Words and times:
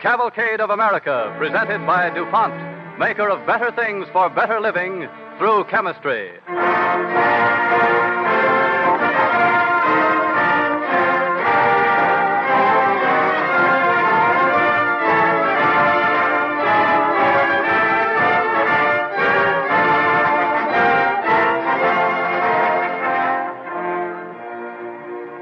Cavalcade 0.00 0.60
of 0.60 0.68
America, 0.68 1.34
presented 1.38 1.86
by 1.86 2.10
DuPont, 2.10 2.98
maker 2.98 3.30
of 3.30 3.46
better 3.46 3.72
things 3.72 4.06
for 4.12 4.28
better 4.28 4.60
living 4.60 5.08
through 5.38 5.64
chemistry. 5.64 6.32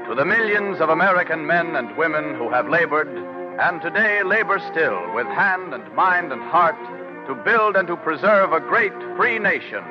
To 0.07 0.15
the 0.15 0.23
millions 0.25 0.79
of 0.79 0.87
American 0.89 1.45
men 1.45 1.75
and 1.75 1.95
women 1.97 2.35
who 2.35 2.49
have 2.49 2.69
labored, 2.69 3.44
and 3.59 3.81
today 3.81 4.21
labor 4.23 4.59
still, 4.71 5.13
with 5.13 5.27
hand 5.27 5.73
and 5.73 5.93
mind 5.95 6.31
and 6.31 6.41
heart, 6.41 6.75
to 7.27 7.35
build 7.35 7.75
and 7.77 7.87
to 7.87 7.95
preserve 7.95 8.51
a 8.51 8.59
great 8.59 8.93
free 9.15 9.39
nation, 9.39 9.83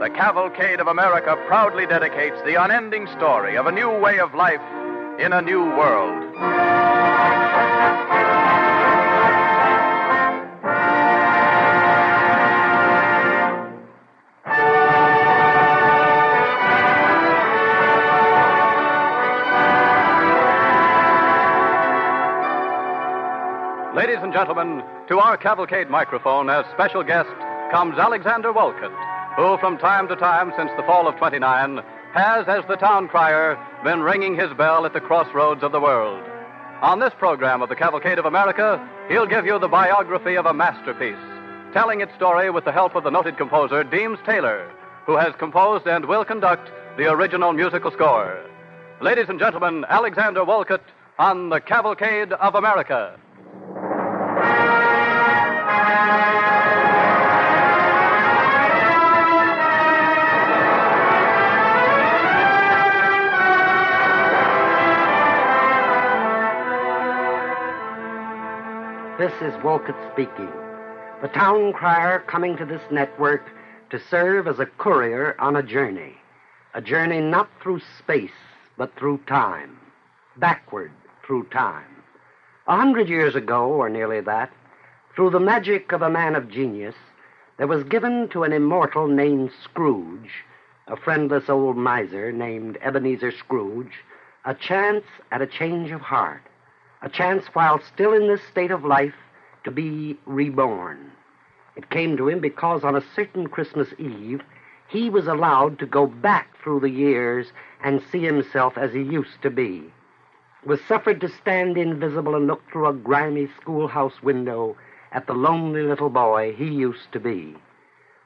the 0.00 0.10
Cavalcade 0.10 0.80
of 0.80 0.88
America 0.88 1.36
proudly 1.46 1.86
dedicates 1.86 2.36
the 2.44 2.60
unending 2.60 3.06
story 3.16 3.56
of 3.56 3.66
a 3.66 3.72
new 3.72 3.90
way 3.90 4.18
of 4.18 4.34
life 4.34 4.60
in 5.20 5.32
a 5.32 5.40
new 5.40 5.64
world. 5.64 6.63
Gentlemen, 24.34 24.82
to 25.06 25.20
our 25.20 25.36
cavalcade 25.36 25.88
microphone 25.88 26.50
as 26.50 26.66
special 26.72 27.04
guest 27.04 27.30
comes 27.70 27.96
Alexander 27.96 28.52
Woollcott, 28.52 28.90
who 29.36 29.56
from 29.58 29.78
time 29.78 30.08
to 30.08 30.16
time 30.16 30.52
since 30.58 30.72
the 30.76 30.82
fall 30.82 31.06
of 31.06 31.14
29 31.18 31.80
has, 32.14 32.44
as 32.48 32.64
the 32.66 32.74
town 32.74 33.06
crier, 33.06 33.56
been 33.84 34.00
ringing 34.00 34.34
his 34.34 34.52
bell 34.54 34.86
at 34.86 34.92
the 34.92 35.00
crossroads 35.00 35.62
of 35.62 35.70
the 35.70 35.78
world. 35.78 36.20
On 36.82 36.98
this 36.98 37.12
program 37.16 37.62
of 37.62 37.68
the 37.68 37.76
Cavalcade 37.76 38.18
of 38.18 38.24
America, 38.24 38.84
he'll 39.08 39.24
give 39.24 39.46
you 39.46 39.56
the 39.60 39.68
biography 39.68 40.36
of 40.36 40.46
a 40.46 40.52
masterpiece, 40.52 41.14
telling 41.72 42.00
its 42.00 42.12
story 42.16 42.50
with 42.50 42.64
the 42.64 42.72
help 42.72 42.96
of 42.96 43.04
the 43.04 43.10
noted 43.10 43.38
composer 43.38 43.84
Deems 43.84 44.18
Taylor, 44.26 44.68
who 45.06 45.16
has 45.16 45.32
composed 45.38 45.86
and 45.86 46.06
will 46.06 46.24
conduct 46.24 46.72
the 46.96 47.08
original 47.08 47.52
musical 47.52 47.92
score. 47.92 48.36
Ladies 49.00 49.28
and 49.28 49.38
gentlemen, 49.38 49.84
Alexander 49.88 50.44
Woollcott 50.44 50.82
on 51.20 51.50
the 51.50 51.60
Cavalcade 51.60 52.32
of 52.32 52.56
America. 52.56 53.16
This 69.24 69.54
is 69.54 69.62
Woollcott 69.62 69.96
speaking. 70.12 70.52
The 71.22 71.28
town 71.28 71.72
crier 71.72 72.22
coming 72.26 72.58
to 72.58 72.66
this 72.66 72.82
network 72.90 73.48
to 73.88 73.98
serve 73.98 74.46
as 74.46 74.58
a 74.58 74.66
courier 74.66 75.34
on 75.38 75.56
a 75.56 75.62
journey. 75.62 76.16
A 76.74 76.82
journey 76.82 77.22
not 77.22 77.48
through 77.62 77.80
space, 77.98 78.38
but 78.76 78.94
through 78.96 79.22
time. 79.26 79.78
Backward 80.36 80.92
through 81.26 81.44
time. 81.44 82.04
A 82.66 82.76
hundred 82.76 83.08
years 83.08 83.34
ago, 83.34 83.68
or 83.68 83.88
nearly 83.88 84.20
that, 84.20 84.52
through 85.16 85.30
the 85.30 85.40
magic 85.40 85.92
of 85.92 86.02
a 86.02 86.10
man 86.10 86.36
of 86.36 86.50
genius, 86.50 86.96
there 87.56 87.66
was 87.66 87.82
given 87.82 88.28
to 88.28 88.42
an 88.42 88.52
immortal 88.52 89.06
named 89.06 89.52
Scrooge, 89.62 90.44
a 90.86 90.98
friendless 90.98 91.48
old 91.48 91.78
miser 91.78 92.30
named 92.30 92.76
Ebenezer 92.82 93.32
Scrooge, 93.32 94.04
a 94.44 94.54
chance 94.54 95.06
at 95.32 95.40
a 95.40 95.46
change 95.46 95.92
of 95.92 96.02
heart 96.02 96.42
a 97.04 97.08
chance 97.10 97.44
while 97.52 97.80
still 97.92 98.14
in 98.14 98.26
this 98.26 98.40
state 98.50 98.70
of 98.70 98.82
life 98.82 99.14
to 99.64 99.70
be 99.70 100.16
reborn. 100.26 101.10
It 101.76 101.90
came 101.90 102.16
to 102.16 102.28
him 102.28 102.40
because 102.40 102.84
on 102.84 102.94
a 102.94 103.04
certain 103.14 103.48
Christmas 103.48 103.88
Eve, 103.98 104.42
he 104.88 105.10
was 105.10 105.26
allowed 105.26 105.78
to 105.78 105.86
go 105.86 106.06
back 106.06 106.56
through 106.62 106.80
the 106.80 106.90
years 106.90 107.48
and 107.82 108.02
see 108.12 108.20
himself 108.20 108.78
as 108.78 108.92
he 108.92 109.02
used 109.02 109.42
to 109.42 109.50
be. 109.50 109.82
Was 110.64 110.80
suffered 110.82 111.20
to 111.20 111.28
stand 111.28 111.76
invisible 111.76 112.34
and 112.34 112.46
look 112.46 112.62
through 112.70 112.86
a 112.86 112.94
grimy 112.94 113.48
schoolhouse 113.60 114.22
window 114.22 114.76
at 115.12 115.26
the 115.26 115.34
lonely 115.34 115.82
little 115.82 116.10
boy 116.10 116.54
he 116.56 116.66
used 116.66 117.12
to 117.12 117.20
be. 117.20 117.56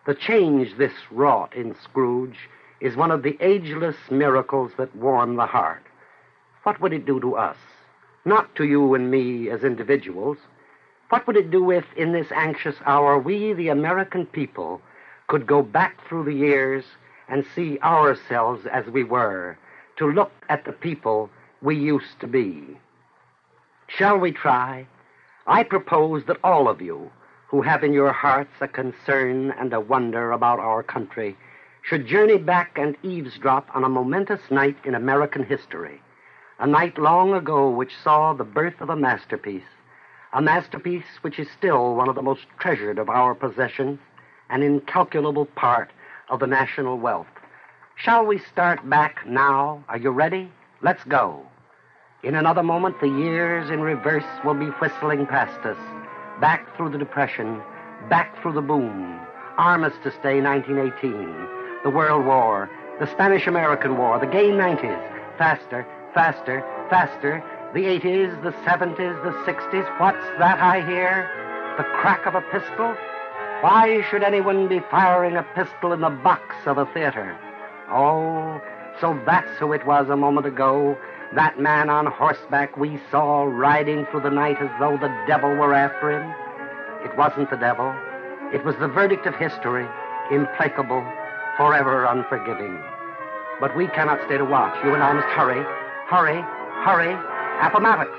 The 0.07 0.15
change 0.15 0.77
this 0.77 0.93
wrought 1.11 1.55
in 1.55 1.75
Scrooge 1.75 2.49
is 2.81 2.97
one 2.97 3.11
of 3.11 3.23
the 3.23 3.37
ageless 3.41 3.97
miracles 4.11 4.73
that 4.79 4.95
warm 4.95 5.37
the 5.37 5.47
heart. 5.47 5.83
What 6.63 6.81
would 6.81 6.93
it 6.93 7.07
do 7.07 7.21
to 7.21 7.35
us? 7.35 7.57
not 8.29 8.55
to 8.57 8.65
you 8.65 8.95
and 8.95 9.11
me 9.11 9.49
as 9.49 9.65
individuals. 9.65 10.37
What 11.11 11.27
would 11.27 11.37
it 11.37 11.51
do 11.51 11.71
if, 11.71 11.87
in 11.97 12.13
this 12.13 12.31
anxious 12.33 12.77
hour, 12.85 13.19
we, 13.19 13.53
the 13.53 13.69
American 13.69 14.27
people, 14.27 14.83
could 15.27 15.47
go 15.47 15.63
back 15.63 16.07
through 16.07 16.25
the 16.25 16.35
years 16.35 16.85
and 17.29 17.47
see 17.55 17.79
ourselves 17.81 18.67
as 18.67 18.87
we 18.87 19.05
were, 19.05 19.57
to 19.97 20.11
look 20.11 20.33
at 20.49 20.65
the 20.65 20.73
people 20.73 21.31
we 21.63 21.77
used 21.77 22.21
to 22.21 22.27
be? 22.27 22.79
Shall 23.87 24.19
we 24.19 24.33
try? 24.33 24.87
I 25.47 25.63
propose 25.63 26.25
that 26.27 26.39
all 26.45 26.69
of 26.69 26.83
you, 26.83 27.11
who 27.49 27.63
have 27.63 27.83
in 27.83 27.95
your 27.95 28.13
hearts 28.13 28.53
a 28.61 28.69
concern 28.69 29.53
and 29.53 29.73
a 29.73 29.81
wonder 29.81 30.33
about 30.33 30.61
our 30.61 30.83
country, 30.83 31.37
should 31.83 32.07
journey 32.07 32.37
back 32.37 32.77
and 32.77 32.97
eavesdrop 33.03 33.67
on 33.75 33.83
a 33.83 33.89
momentous 33.89 34.51
night 34.51 34.77
in 34.85 34.95
American 34.95 35.45
history 35.45 36.03
a 36.59 36.67
night 36.67 36.99
long 36.99 37.33
ago 37.33 37.71
which 37.71 37.97
saw 38.03 38.33
the 38.33 38.45
birth 38.45 38.81
of 38.81 38.91
a 38.91 38.97
masterpiece, 38.97 39.63
a 40.33 40.43
masterpiece 40.43 41.05
which 41.23 41.39
is 41.39 41.49
still 41.57 41.95
one 41.95 42.09
of 42.09 42.15
the 42.15 42.23
most 42.23 42.47
treasured 42.59 42.99
of 42.99 43.09
our 43.09 43.35
possessions, 43.35 43.99
an 44.51 44.63
incalculable 44.63 45.47
part 45.47 45.91
of 46.29 46.41
the 46.41 46.47
national 46.47 46.99
wealth. 46.99 47.27
Shall 47.97 48.25
we 48.25 48.39
start 48.39 48.89
back 48.89 49.27
now? 49.27 49.83
Are 49.89 49.99
you 49.99 50.11
ready? 50.11 50.51
Let's 50.83 51.03
go. 51.05 51.45
In 52.23 52.35
another 52.35 52.63
moment, 52.63 53.01
the 53.01 53.09
years 53.09 53.71
in 53.71 53.81
reverse 53.81 54.25
will 54.45 54.55
be 54.55 54.67
whistling 54.67 55.27
past 55.27 55.65
us, 55.65 55.79
back 56.41 56.77
through 56.77 56.91
the 56.91 56.99
Depression, 56.99 57.63
back 58.09 58.41
through 58.41 58.53
the 58.53 58.61
boom, 58.61 59.21
Armistice 59.57 60.15
Day 60.23 60.41
1918, 60.41 61.83
the 61.85 61.91
World 61.91 62.27
War, 62.27 62.71
the 63.01 63.11
Spanish 63.11 63.47
American 63.47 63.97
War, 63.97 64.19
the 64.19 64.27
gay 64.27 64.49
90s, 64.51 65.39
faster, 65.39 65.87
faster, 66.13 66.65
faster. 66.91 67.43
The 67.75 67.85
80s, 67.85 68.43
the 68.43 68.53
70s, 68.65 69.23
the 69.23 69.31
60s. 69.45 70.01
What's 70.01 70.25
that 70.39 70.59
I 70.59 70.81
hear? 70.81 71.29
The 71.77 71.85
crack 72.01 72.25
of 72.25 72.35
a 72.35 72.41
pistol? 72.41 72.97
Why 73.61 74.03
should 74.09 74.23
anyone 74.23 74.69
be 74.69 74.81
firing 74.91 75.37
a 75.37 75.43
pistol 75.55 75.93
in 75.93 76.01
the 76.01 76.09
box 76.09 76.55
of 76.65 76.79
a 76.79 76.87
theater? 76.95 77.39
Oh, 77.91 78.59
so 79.03 79.21
that's 79.27 79.51
who 79.59 79.75
it 79.75 79.87
was 79.87 80.09
a 80.09 80.17
moment 80.17 80.47
ago. 80.47 80.97
That 81.35 81.61
man 81.61 81.91
on 81.91 82.07
horseback 82.07 82.79
we 82.79 82.99
saw 83.11 83.43
riding 83.43 84.07
through 84.07 84.23
the 84.23 84.31
night 84.31 84.57
as 84.63 84.71
though 84.81 84.97
the 84.97 85.15
devil 85.27 85.51
were 85.51 85.75
after 85.75 86.11
him. 86.11 86.35
It 87.05 87.19
wasn't 87.19 87.51
the 87.51 87.57
devil. 87.57 87.95
It 88.51 88.65
was 88.65 88.77
the 88.77 88.89
verdict 88.89 89.27
of 89.27 89.35
history, 89.35 89.87
implacable, 90.31 91.05
forever 91.59 92.07
unforgiving. 92.07 92.81
But 93.61 93.77
we 93.77 93.89
cannot 93.89 94.25
stay 94.25 94.39
to 94.39 94.45
watch. 94.47 94.75
You 94.83 94.95
and 94.95 95.03
I 95.03 95.13
must 95.13 95.29
hurry. 95.29 95.63
Hurry, 96.09 96.41
hurry. 96.87 97.38
Appomattox, 97.61 98.11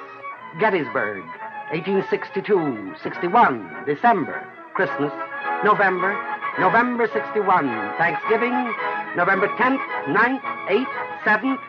Gettysburg, 0.59 1.23
1862, 1.71 2.95
61, 3.01 3.85
December, 3.85 4.45
Christmas, 4.73 5.13
November, 5.63 6.13
November 6.59 7.07
61, 7.13 7.67
Thanksgiving, 7.97 8.53
November 9.15 9.47
10th, 9.57 9.79
9th, 10.07 10.41
8th, 10.67 10.85
7th, 11.23 11.59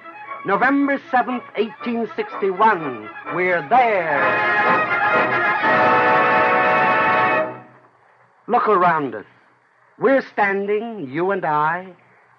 November 0.47 0.99
7th, 1.13 1.45
1861. 1.57 3.09
We're 3.35 3.67
there. 3.69 4.19
Look 8.49 8.69
around 8.69 9.15
us. 9.15 9.27
We're 9.99 10.23
standing, 10.23 11.09
you 11.09 11.31
and 11.31 11.45
I, 11.45 11.95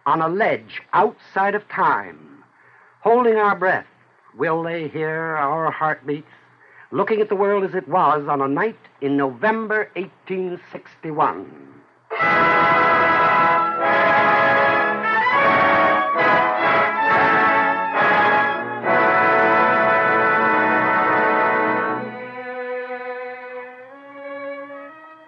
on 0.06 0.22
a 0.22 0.28
ledge 0.28 0.82
outside 0.94 1.56
of 1.56 1.68
time 1.70 2.44
holding 3.02 3.36
our 3.36 3.56
breath, 3.56 3.86
will 4.38 4.64
they 4.64 4.88
hear 4.88 5.36
our 5.38 5.72
heartbeats, 5.72 6.32
looking 6.92 7.22
at 7.22 7.30
the 7.30 7.36
world 7.36 7.64
as 7.64 7.76
it 7.76 7.88
was 7.88 8.28
on 8.28 8.42
a 8.42 8.48
night 8.48 8.78
in 9.02 9.18
November 9.18 9.90
1861. 9.96 11.72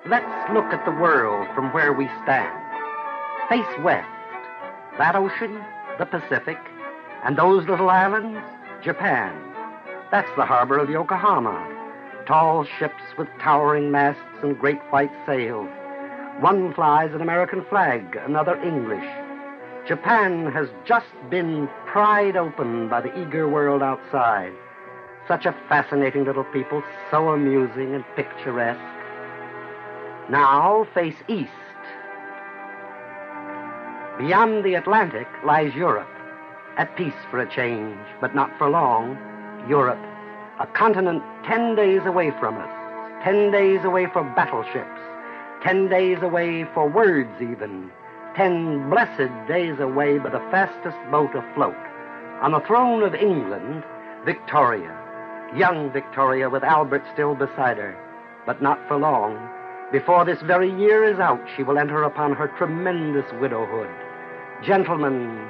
Let's 0.06 0.54
look 0.54 0.66
at 0.66 0.86
the 0.86 0.92
world 0.92 1.48
from 1.56 1.74
where 1.74 1.94
we 1.94 2.08
stand. 2.24 2.60
Face 3.50 3.84
west. 3.84 4.08
That 4.98 5.16
ocean, 5.16 5.64
the 5.98 6.06
Pacific, 6.06 6.58
and 7.24 7.38
those 7.38 7.66
little 7.68 7.90
islands, 7.90 8.40
Japan. 8.84 9.34
That's 10.12 10.30
the 10.36 10.46
harbor 10.46 10.78
of 10.78 10.90
Yokohama. 10.90 11.70
Tall 12.28 12.66
ships 12.80 13.02
with 13.18 13.28
towering 13.40 13.92
masts 13.92 14.22
and 14.44 14.60
great 14.60 14.80
white 14.90 15.12
sails. 15.26 15.70
One 16.42 16.74
flies 16.74 17.14
an 17.14 17.22
American 17.22 17.64
flag, 17.70 18.18
another 18.26 18.62
English. 18.62 19.06
Japan 19.88 20.52
has 20.52 20.68
just 20.86 21.08
been 21.30 21.70
pried 21.86 22.36
open 22.36 22.90
by 22.90 23.02
the 23.02 23.22
eager 23.22 23.48
world 23.48 23.82
outside. 23.82 24.52
Such 25.28 25.46
a 25.46 25.56
fascinating 25.70 26.26
little 26.26 26.44
people, 26.46 26.84
so 27.10 27.30
amusing 27.30 27.96
and 27.96 28.04
picturesque. 28.16 28.80
Now 30.30 30.88
face 30.94 31.16
east. 31.28 31.52
Beyond 34.18 34.64
the 34.64 34.76
Atlantic 34.76 35.28
lies 35.46 35.74
Europe, 35.74 36.08
at 36.78 36.96
peace 36.96 37.14
for 37.30 37.40
a 37.40 37.50
change, 37.50 37.98
but 38.22 38.36
not 38.36 38.52
for 38.58 38.70
long. 38.70 39.18
Europe, 39.70 40.04
a 40.60 40.68
continent 40.68 41.24
ten 41.46 41.75
days 41.75 42.02
away 42.06 42.31
from 42.40 42.58
us, 42.58 43.24
ten 43.24 43.52
days 43.52 43.80
away 43.84 44.08
for 44.12 44.24
battleships, 44.36 45.02
ten 45.64 45.88
days 45.88 46.18
away 46.22 46.66
for 46.74 46.90
words 46.90 47.42
even, 47.42 47.90
ten 48.36 48.90
blessed 48.90 49.31
days 49.48 49.80
away 49.80 50.18
by 50.18 50.30
the 50.30 50.46
fastest 50.52 50.98
boat 51.12 51.34
afloat. 51.34 51.78
On 52.42 52.52
the 52.52 52.60
throne 52.62 53.04
of 53.04 53.16
England, 53.16 53.84
Victoria, 54.25 54.98
young 55.56 55.92
Victoria 55.92 56.50
with 56.50 56.64
Albert 56.64 57.04
still 57.14 57.36
beside 57.36 57.78
her, 57.78 57.96
but 58.46 58.62
not 58.62 58.80
for 58.88 58.98
long. 58.98 59.50
Before 59.92 60.25
this 60.25 60.42
very 60.42 60.72
year 60.72 61.04
is 61.04 61.20
out, 61.20 61.42
she 61.56 61.64
will 61.64 61.78
enter 61.78 62.04
upon 62.04 62.34
her 62.34 62.48
tremendous 62.58 63.31
widowhood. 63.40 63.90
Gentlemen, 64.66 65.48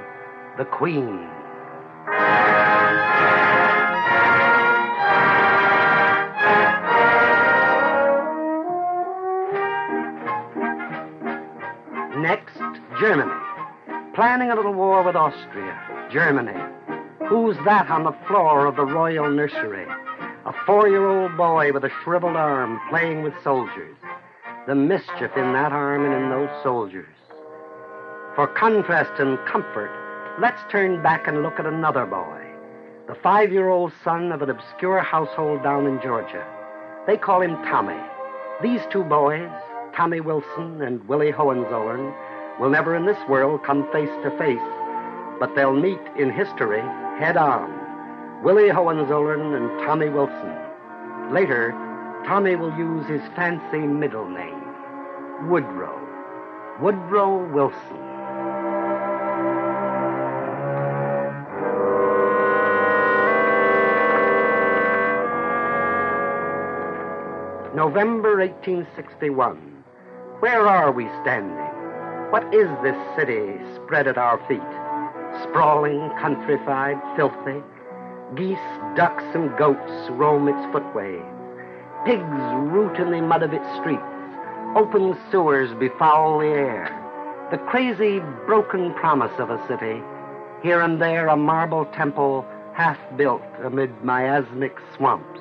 the 0.57 0.65
Queen. 0.65 1.27
Next, 12.21 12.55
Germany. 12.99 13.31
Planning 14.13 14.51
a 14.51 14.55
little 14.55 14.73
war 14.73 15.01
with 15.01 15.15
Austria. 15.15 16.07
Germany. 16.11 16.53
Who's 17.27 17.57
that 17.65 17.89
on 17.89 18.03
the 18.03 18.15
floor 18.27 18.67
of 18.67 18.75
the 18.75 18.85
royal 18.85 19.31
nursery? 19.31 19.87
A 20.45 20.53
four 20.67 20.87
year 20.87 21.07
old 21.07 21.35
boy 21.35 21.71
with 21.73 21.83
a 21.83 21.91
shriveled 22.03 22.35
arm 22.35 22.79
playing 22.89 23.23
with 23.23 23.33
soldiers. 23.43 23.97
The 24.67 24.75
mischief 24.75 25.31
in 25.35 25.53
that 25.53 25.71
arm 25.71 26.05
and 26.05 26.13
in 26.13 26.29
those 26.29 26.49
soldiers. 26.61 27.07
For 28.35 28.47
contrast 28.47 29.19
and 29.19 29.39
comfort, 29.47 29.91
let's 30.39 30.61
turn 30.71 31.01
back 31.03 31.27
and 31.27 31.43
look 31.43 31.59
at 31.59 31.65
another 31.65 32.05
boy. 32.05 32.41
The 33.07 33.15
five 33.15 33.51
year 33.51 33.69
old 33.69 33.91
son 34.03 34.31
of 34.31 34.41
an 34.41 34.49
obscure 34.49 34.99
household 34.99 35.61
down 35.61 35.85
in 35.85 36.01
Georgia. 36.01 36.45
They 37.05 37.17
call 37.17 37.41
him 37.41 37.55
Tommy. 37.63 37.99
These 38.61 38.81
two 38.91 39.03
boys, 39.03 39.49
Tommy 39.95 40.21
Wilson 40.21 40.81
and 40.81 41.07
Willie 41.07 41.31
Hohenzollern, 41.31 42.13
will 42.59 42.69
never 42.69 42.95
in 42.95 43.05
this 43.05 43.17
world 43.27 43.63
come 43.63 43.91
face 43.91 44.09
to 44.23 44.31
face, 44.37 44.59
but 45.39 45.53
they'll 45.55 45.75
meet 45.75 46.01
in 46.17 46.31
history 46.31 46.81
head 47.19 47.37
on. 47.37 48.43
Willie 48.43 48.69
Hohenzollern 48.69 49.53
and 49.53 49.69
Tommy 49.85 50.09
Wilson. 50.09 50.57
Later, 51.31 51.71
Tommy 52.25 52.55
will 52.55 52.75
use 52.77 53.05
his 53.07 53.21
fancy 53.35 53.79
middle 53.79 54.27
name, 54.29 54.63
Woodrow. 55.49 55.99
Woodrow 56.81 57.45
Wilson. 57.53 58.12
November 67.75 68.37
1861. 68.37 69.57
Where 70.41 70.67
are 70.67 70.91
we 70.91 71.07
standing? 71.23 71.57
What 72.29 72.43
is 72.53 72.69
this 72.83 72.95
city 73.17 73.57
spread 73.73 74.07
at 74.07 74.15
our 74.15 74.37
feet? 74.47 74.61
Sprawling, 75.41 76.11
countrified, 76.21 77.01
filthy. 77.15 77.63
Geese, 78.35 78.59
ducks, 78.95 79.23
and 79.33 79.57
goats 79.57 80.11
roam 80.11 80.47
its 80.47 80.71
footways. 80.71 81.25
Pigs 82.05 82.43
root 82.69 82.97
in 82.97 83.09
the 83.09 83.21
mud 83.21 83.41
of 83.41 83.53
its 83.53 83.65
streets. 83.81 84.03
Open 84.75 85.17
sewers 85.31 85.73
befoul 85.79 86.37
the 86.37 86.45
air. 86.45 87.47
The 87.49 87.57
crazy, 87.57 88.19
broken 88.45 88.93
promise 88.93 89.33
of 89.39 89.49
a 89.49 89.67
city. 89.67 89.99
Here 90.61 90.81
and 90.81 91.01
there 91.01 91.27
a 91.27 91.35
marble 91.35 91.85
temple 91.85 92.45
half 92.75 92.99
built 93.17 93.41
amid 93.63 94.03
miasmic 94.03 94.77
swamps. 94.95 95.39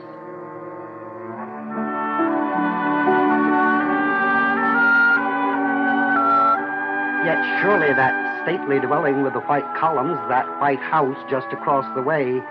Yet 7.24 7.38
surely 7.62 7.94
that 7.94 8.42
stately 8.42 8.80
dwelling 8.80 9.22
with 9.22 9.32
the 9.34 9.40
white 9.40 9.66
columns, 9.76 10.18
that 10.28 10.46
white 10.60 10.80
house 10.80 11.16
just 11.30 11.46
across 11.52 11.86
the 11.94 12.02
way, 12.02 12.42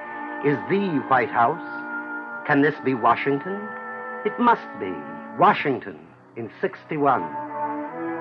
is 0.45 0.57
the 0.69 1.03
White 1.09 1.29
House. 1.29 1.61
Can 2.47 2.61
this 2.61 2.75
be 2.83 2.93
Washington? 2.93 3.67
It 4.25 4.39
must 4.39 4.67
be. 4.79 4.91
Washington 5.37 5.99
in 6.35 6.49
61. 6.61 7.21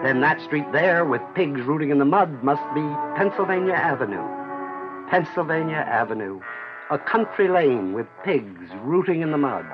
Then 0.03 0.21
that 0.21 0.41
street 0.41 0.67
there 0.73 1.05
with 1.05 1.23
pigs 1.35 1.61
rooting 1.63 1.91
in 1.91 1.99
the 1.99 2.05
mud 2.05 2.43
must 2.43 2.63
be 2.75 2.83
Pennsylvania 3.17 3.75
Avenue. 3.75 4.27
Pennsylvania 5.09 5.85
Avenue. 5.89 6.41
A 6.91 6.99
country 6.99 7.49
lane 7.49 7.93
with 7.93 8.07
pigs 8.25 8.71
rooting 8.83 9.23
in 9.23 9.31
the 9.31 9.39
mud. 9.39 9.65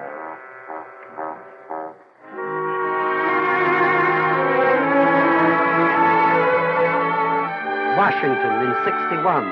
Washington 8.17 8.65
in 8.65 8.73
61. 8.83 9.45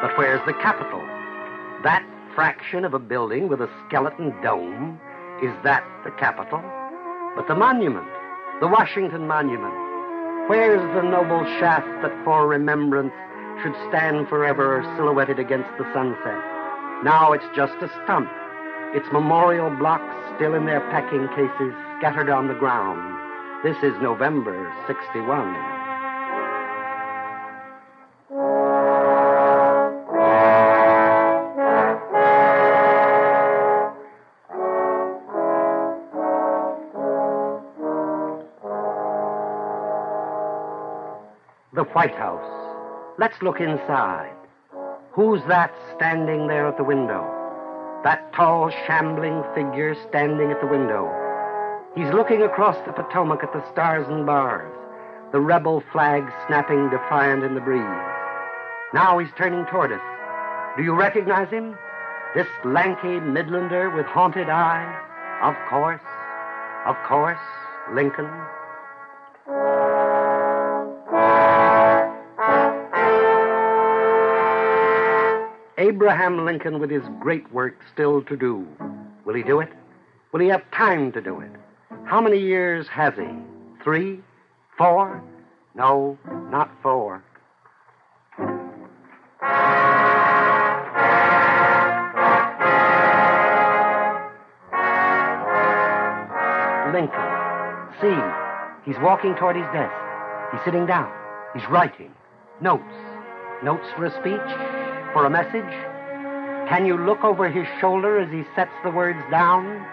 But 0.00 0.16
where's 0.16 0.40
the 0.46 0.54
Capitol? 0.54 1.04
That 1.82 2.02
fraction 2.34 2.82
of 2.82 2.94
a 2.94 2.98
building 2.98 3.46
with 3.46 3.60
a 3.60 3.68
skeleton 3.84 4.32
dome, 4.42 4.98
is 5.42 5.52
that 5.64 5.84
the 6.02 6.10
Capitol? 6.12 6.64
But 7.36 7.46
the 7.46 7.54
monument, 7.54 8.08
the 8.60 8.68
Washington 8.68 9.26
Monument, 9.28 9.74
where's 10.48 10.80
the 10.96 11.02
noble 11.02 11.44
shaft 11.60 11.84
that 12.00 12.24
for 12.24 12.48
remembrance 12.48 13.12
should 13.62 13.76
stand 13.90 14.28
forever 14.28 14.80
silhouetted 14.96 15.38
against 15.38 15.68
the 15.76 15.84
sunset? 15.92 16.40
Now 17.04 17.32
it's 17.32 17.44
just 17.54 17.76
a 17.84 17.92
stump, 18.04 18.30
its 18.94 19.12
memorial 19.12 19.68
blocks 19.68 20.16
still 20.36 20.54
in 20.54 20.64
their 20.64 20.80
packing 20.88 21.28
cases 21.36 21.74
scattered 21.98 22.30
on 22.30 22.48
the 22.48 22.54
ground. 22.54 23.12
This 23.62 23.76
is 23.84 23.92
November 24.00 24.72
61. 24.86 25.73
The 41.84 41.90
White 41.90 42.14
House. 42.14 43.14
Let's 43.18 43.42
look 43.42 43.60
inside. 43.60 44.32
Who's 45.12 45.42
that 45.48 45.70
standing 45.94 46.46
there 46.46 46.66
at 46.66 46.78
the 46.78 46.84
window? 46.84 47.20
That 48.04 48.32
tall, 48.32 48.70
shambling 48.86 49.44
figure 49.54 49.94
standing 50.08 50.50
at 50.50 50.62
the 50.62 50.66
window. 50.66 51.12
He's 51.94 52.08
looking 52.14 52.40
across 52.40 52.76
the 52.86 52.92
Potomac 52.94 53.42
at 53.42 53.52
the 53.52 53.62
stars 53.70 54.08
and 54.08 54.24
bars, 54.24 54.72
the 55.32 55.40
rebel 55.40 55.82
flag 55.92 56.24
snapping 56.46 56.88
defiant 56.88 57.44
in 57.44 57.54
the 57.54 57.60
breeze. 57.60 57.84
Now 58.94 59.18
he's 59.18 59.32
turning 59.36 59.66
toward 59.66 59.92
us. 59.92 60.00
Do 60.78 60.84
you 60.84 60.94
recognize 60.94 61.50
him? 61.50 61.76
This 62.34 62.48
lanky 62.64 63.20
Midlander 63.20 63.94
with 63.94 64.06
haunted 64.06 64.48
eyes? 64.48 64.88
Of 65.42 65.54
course. 65.68 66.00
Of 66.86 66.96
course, 67.06 67.44
Lincoln. 67.92 68.30
Abraham 75.76 76.44
Lincoln 76.44 76.78
with 76.78 76.90
his 76.90 77.02
great 77.20 77.52
work 77.52 77.76
still 77.92 78.22
to 78.22 78.36
do. 78.36 78.66
Will 79.24 79.34
he 79.34 79.42
do 79.42 79.60
it? 79.60 79.72
Will 80.32 80.40
he 80.40 80.48
have 80.48 80.62
time 80.70 81.10
to 81.12 81.20
do 81.20 81.40
it? 81.40 81.50
How 82.04 82.20
many 82.20 82.38
years 82.38 82.86
has 82.88 83.14
he? 83.14 83.28
Three? 83.82 84.20
Four? 84.78 85.22
No, 85.74 86.16
not 86.50 86.70
four. 86.82 87.22
Lincoln, 96.92 97.18
see. 98.00 98.14
He's 98.84 99.00
walking 99.02 99.34
toward 99.34 99.56
his 99.56 99.66
desk. 99.72 99.92
He's 100.52 100.60
sitting 100.64 100.86
down. 100.86 101.10
He's 101.54 101.68
writing. 101.68 102.12
Notes. 102.60 102.94
Notes 103.64 103.86
for 103.96 104.04
a 104.04 104.10
speech? 104.20 104.83
For 105.14 105.26
a 105.26 105.30
message? 105.30 105.72
Can 106.68 106.86
you 106.86 106.98
look 106.98 107.22
over 107.22 107.48
his 107.48 107.68
shoulder 107.80 108.18
as 108.18 108.28
he 108.32 108.42
sets 108.56 108.72
the 108.82 108.90
words 108.90 109.20
down? 109.30 109.86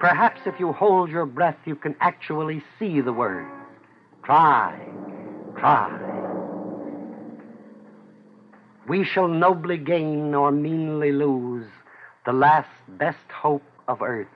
Perhaps 0.00 0.40
if 0.46 0.58
you 0.58 0.72
hold 0.72 1.10
your 1.10 1.26
breath, 1.26 1.58
you 1.66 1.76
can 1.76 1.94
actually 2.00 2.62
see 2.78 3.02
the 3.02 3.12
words. 3.12 3.50
Try. 4.24 4.74
Try. 5.58 6.00
We 8.88 9.04
shall 9.04 9.28
nobly 9.28 9.76
gain 9.76 10.34
or 10.34 10.50
meanly 10.50 11.12
lose 11.12 11.66
the 12.24 12.32
last 12.32 12.70
best 12.96 13.30
hope 13.30 13.62
of 13.86 14.00
earth. 14.00 14.28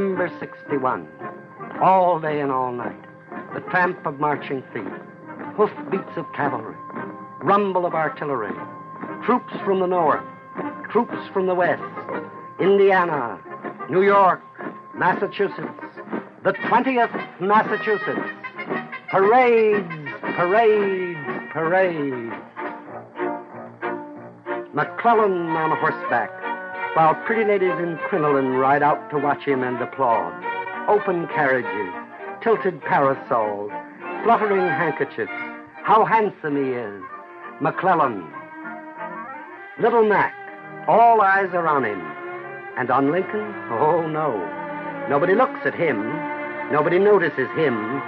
November 0.00 0.32
61. 0.40 1.06
All 1.82 2.18
day 2.18 2.40
and 2.40 2.50
all 2.50 2.72
night. 2.72 3.04
The 3.52 3.60
tramp 3.68 4.06
of 4.06 4.18
marching 4.18 4.62
feet, 4.72 4.88
hoofbeats 5.56 6.16
of 6.16 6.24
cavalry, 6.32 6.74
rumble 7.42 7.84
of 7.84 7.92
artillery, 7.92 8.54
troops 9.26 9.52
from 9.62 9.80
the 9.80 9.86
north, 9.86 10.24
troops 10.90 11.18
from 11.34 11.46
the 11.46 11.54
west, 11.54 11.82
Indiana, 12.58 13.38
New 13.90 14.00
York, 14.00 14.40
Massachusetts, 14.94 15.68
the 16.44 16.54
20th 16.54 17.40
Massachusetts. 17.42 18.30
Parades, 19.10 19.86
parades, 20.34 21.20
parades. 21.52 22.32
McClellan 24.72 25.48
on 25.50 25.76
horseback, 25.76 26.30
while 26.94 27.14
pretty 27.24 27.44
ladies 27.44 27.78
in 27.78 27.98
crinoline 28.08 28.54
ride 28.54 28.82
out 28.82 29.10
to 29.10 29.18
watch 29.18 29.44
him 29.44 29.62
and 29.62 29.80
applaud. 29.80 30.32
Open 30.88 31.28
carriages, 31.28 31.94
tilted 32.42 32.80
parasols, 32.82 33.70
fluttering 34.24 34.66
handkerchiefs. 34.66 35.30
How 35.82 36.04
handsome 36.04 36.56
he 36.56 36.72
is. 36.72 37.02
McClellan. 37.60 38.26
Little 39.80 40.04
Mac. 40.04 40.34
All 40.88 41.20
eyes 41.20 41.50
are 41.52 41.68
on 41.68 41.84
him. 41.84 42.00
And 42.76 42.90
on 42.90 43.12
Lincoln? 43.12 43.54
Oh, 43.70 44.06
no. 44.06 44.36
Nobody 45.08 45.34
looks 45.34 45.60
at 45.64 45.74
him. 45.74 46.00
Nobody 46.72 46.98
notices 46.98 47.48
him. 47.56 48.00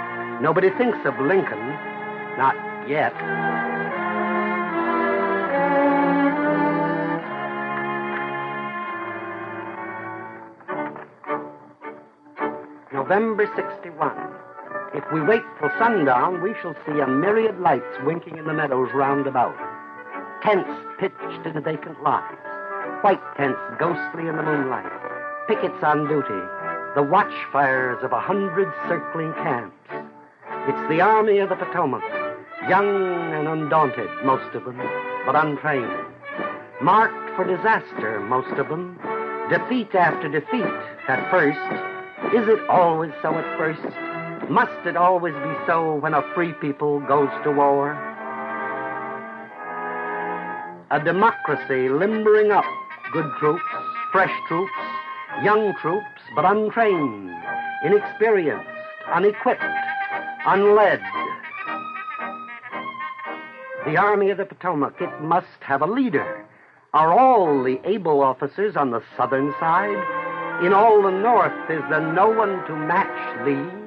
Nobody 0.43 0.71
thinks 0.71 0.99
of 1.05 1.19
Lincoln. 1.21 1.69
Not 2.37 2.57
yet. 2.89 3.15
November 13.13 13.45
61. 13.55 14.17
If 14.95 15.05
we 15.13 15.21
wait 15.21 15.43
till 15.61 15.69
sundown, 15.79 16.41
we 16.41 16.55
shall 16.63 16.75
see 16.87 16.99
a 16.99 17.07
myriad 17.07 17.61
lights 17.61 18.01
winking 18.07 18.39
in 18.39 18.47
the 18.47 18.55
meadows 18.55 18.89
round 18.95 19.27
about. 19.27 19.55
Tents 20.43 20.71
pitched 20.99 21.45
in 21.45 21.53
the 21.53 21.61
vacant 21.61 22.03
lots. 22.03 22.35
White 23.03 23.21
tents 23.37 23.61
ghostly 23.79 24.29
in 24.29 24.37
the 24.37 24.43
moonlight. 24.43 24.91
Pickets 25.47 25.77
on 25.83 26.09
duty. 26.09 26.41
The 26.95 27.03
watchfires 27.03 28.03
of 28.03 28.13
a 28.13 28.19
hundred 28.19 28.73
circling 28.89 29.35
camps. 29.45 29.77
It's 30.67 30.89
the 30.89 31.03
Army 31.03 31.37
of 31.41 31.51
the 31.51 31.57
Potomac. 31.57 32.03
Young 32.67 33.35
and 33.35 33.47
undaunted, 33.47 34.09
most 34.25 34.57
of 34.57 34.65
them, 34.65 34.81
but 35.27 35.37
untrained. 35.37 36.07
Marked 36.81 37.37
for 37.37 37.45
disaster, 37.45 38.21
most 38.21 38.59
of 38.59 38.71
them. 38.71 38.99
Defeat 39.51 39.95
after 39.95 40.31
defeat 40.31 40.65
at 41.09 41.31
first 41.31 41.92
is 42.31 42.49
it 42.49 42.67
always 42.69 43.13
so 43.21 43.37
at 43.37 43.59
first? 43.59 43.83
Must 44.51 44.87
it 44.87 44.97
always 44.97 45.35
be 45.35 45.55
so 45.67 45.97
when 45.97 46.15
a 46.15 46.23
free 46.35 46.53
people 46.55 47.01
goes 47.01 47.29
to 47.45 47.51
war? 47.51 47.93
A 50.91 51.03
democracy 51.05 51.89
limbering 51.89 52.51
up 52.51 52.65
good 53.13 53.31
troops, 53.39 53.63
fresh 54.13 54.33
troops, 54.49 54.73
young 55.43 55.75
troops, 55.83 56.23
but 56.35 56.45
untrained, 56.45 57.31
inexperienced, 57.85 58.67
unequipped, 59.13 59.63
unled. 60.47 61.01
The 63.85 63.97
Army 63.99 64.31
of 64.31 64.39
the 64.39 64.47
Potomac, 64.47 65.01
it 65.01 65.21
must 65.21 65.61
have 65.61 65.83
a 65.83 65.87
leader. 65.87 66.47
Are 66.95 67.13
all 67.13 67.63
the 67.63 67.81
able 67.85 68.23
officers 68.23 68.77
on 68.77 68.91
the 68.91 69.03
southern 69.17 69.53
side 69.61 70.22
in 70.65 70.73
all 70.73 71.03
the 71.03 71.11
north 71.11 71.53
is 71.71 71.83
there 71.91 72.13
no 72.13 72.29
one 72.29 72.65
to 72.67 72.77
match 72.77 73.45
thee? 73.45 73.83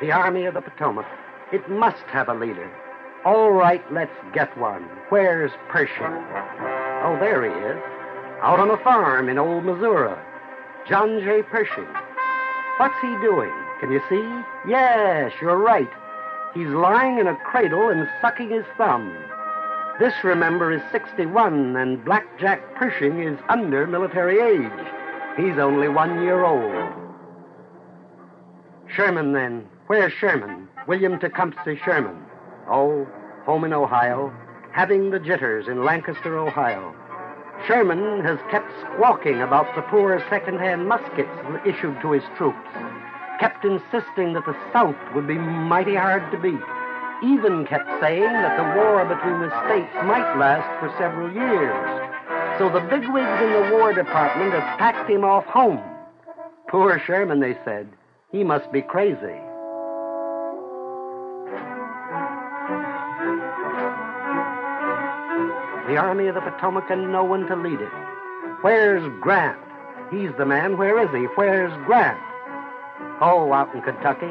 The 0.00 0.12
Army 0.12 0.46
of 0.46 0.54
the 0.54 0.62
Potomac. 0.62 1.06
It 1.52 1.68
must 1.68 2.02
have 2.12 2.28
a 2.28 2.34
leader. 2.34 2.70
All 3.24 3.50
right, 3.50 3.82
let's 3.92 4.14
get 4.32 4.56
one. 4.56 4.88
Where's 5.10 5.50
Pershing? 5.68 6.24
Oh, 7.04 7.16
there 7.20 7.44
he 7.44 7.50
is. 7.50 7.82
Out 8.40 8.60
on 8.60 8.70
a 8.70 8.82
farm 8.84 9.28
in 9.28 9.38
old 9.38 9.64
Missouri. 9.64 10.16
John 10.88 11.20
J. 11.20 11.42
Pershing. 11.42 11.88
What's 12.78 12.94
he 13.02 13.08
doing? 13.20 13.52
Can 13.80 13.90
you 13.90 14.00
see? 14.08 14.70
Yes, 14.70 15.32
you're 15.42 15.58
right. 15.58 15.90
He's 16.54 16.68
lying 16.68 17.18
in 17.18 17.26
a 17.26 17.36
cradle 17.36 17.90
and 17.90 18.08
sucking 18.22 18.50
his 18.50 18.64
thumb. 18.76 19.14
This, 19.98 20.14
remember, 20.22 20.70
is 20.70 20.82
61, 20.92 21.74
and 21.74 22.04
Blackjack 22.04 22.76
Pershing 22.76 23.20
is 23.20 23.36
under 23.48 23.84
military 23.84 24.38
age. 24.38 24.86
He's 25.36 25.58
only 25.58 25.88
one 25.88 26.22
year 26.22 26.44
old. 26.44 26.92
Sherman, 28.94 29.32
then. 29.32 29.66
Where's 29.88 30.12
Sherman? 30.12 30.68
William 30.86 31.18
Tecumseh 31.18 31.74
Sherman. 31.84 32.16
Oh, 32.70 33.08
home 33.44 33.64
in 33.64 33.72
Ohio, 33.72 34.32
having 34.70 35.10
the 35.10 35.18
jitters 35.18 35.66
in 35.66 35.84
Lancaster, 35.84 36.38
Ohio. 36.38 36.94
Sherman 37.66 38.24
has 38.24 38.38
kept 38.52 38.70
squawking 38.80 39.42
about 39.42 39.74
the 39.74 39.82
poor 39.82 40.24
second-hand 40.30 40.86
muskets 40.86 41.28
issued 41.66 42.00
to 42.02 42.12
his 42.12 42.22
troops, 42.36 42.68
kept 43.40 43.64
insisting 43.64 44.34
that 44.34 44.46
the 44.46 44.56
South 44.72 44.94
would 45.16 45.26
be 45.26 45.38
mighty 45.38 45.96
hard 45.96 46.30
to 46.30 46.38
beat 46.38 46.62
even 47.22 47.66
kept 47.66 47.88
saying 48.00 48.22
that 48.22 48.56
the 48.56 48.80
war 48.80 49.04
between 49.04 49.40
the 49.40 49.50
states 49.66 49.92
might 50.04 50.36
last 50.38 50.68
for 50.78 50.88
several 50.98 51.32
years. 51.32 51.74
So 52.58 52.68
the 52.68 52.80
bigwigs 52.80 53.42
in 53.42 53.52
the 53.52 53.70
War 53.72 53.92
Department 53.92 54.52
have 54.52 54.78
packed 54.78 55.08
him 55.08 55.24
off 55.24 55.44
home. 55.46 55.82
Poor 56.68 57.00
Sherman, 57.04 57.40
they 57.40 57.56
said. 57.64 57.88
He 58.30 58.44
must 58.44 58.70
be 58.72 58.82
crazy. 58.82 59.38
The 65.88 65.96
Army 65.96 66.26
of 66.26 66.34
the 66.34 66.42
Potomac 66.42 66.90
and 66.90 67.10
no 67.10 67.24
one 67.24 67.46
to 67.46 67.56
lead 67.56 67.80
it. 67.80 67.92
Where's 68.60 69.02
Grant? 69.20 69.58
He's 70.10 70.30
the 70.36 70.44
man. 70.44 70.76
Where 70.76 71.02
is 71.02 71.10
he? 71.14 71.24
Where's 71.36 71.72
Grant? 71.86 72.20
Oh, 73.20 73.52
out 73.52 73.74
in 73.74 73.82
Kentucky. 73.82 74.30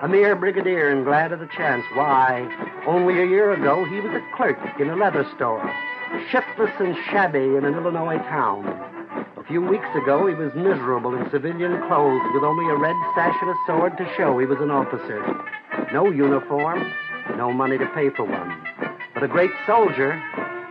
A 0.00 0.06
mere 0.06 0.36
brigadier 0.36 0.90
and 0.90 1.04
glad 1.04 1.32
of 1.32 1.40
the 1.40 1.48
chance. 1.48 1.84
Why, 1.94 2.46
only 2.86 3.20
a 3.20 3.26
year 3.26 3.52
ago 3.52 3.84
he 3.84 4.00
was 4.00 4.14
a 4.14 4.36
clerk 4.36 4.56
in 4.78 4.90
a 4.90 4.94
leather 4.94 5.26
store, 5.34 5.74
shiftless 6.30 6.70
and 6.78 6.96
shabby 7.10 7.56
in 7.56 7.64
an 7.64 7.74
Illinois 7.74 8.18
town. 8.18 8.64
A 9.36 9.42
few 9.42 9.60
weeks 9.60 9.88
ago 10.00 10.28
he 10.28 10.34
was 10.34 10.54
miserable 10.54 11.16
in 11.16 11.28
civilian 11.32 11.82
clothes 11.88 12.22
with 12.32 12.44
only 12.44 12.70
a 12.70 12.76
red 12.76 12.94
sash 13.16 13.34
and 13.42 13.50
a 13.50 13.56
sword 13.66 13.98
to 13.98 14.08
show 14.16 14.38
he 14.38 14.46
was 14.46 14.60
an 14.60 14.70
officer. 14.70 15.18
No 15.92 16.08
uniform, 16.12 16.92
no 17.36 17.52
money 17.52 17.76
to 17.76 17.86
pay 17.86 18.10
for 18.10 18.22
one. 18.22 18.56
But 19.14 19.24
a 19.24 19.28
great 19.28 19.50
soldier, 19.66 20.22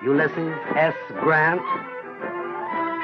Ulysses 0.05 0.55
S. 0.77 0.95
Grant. 1.19 1.59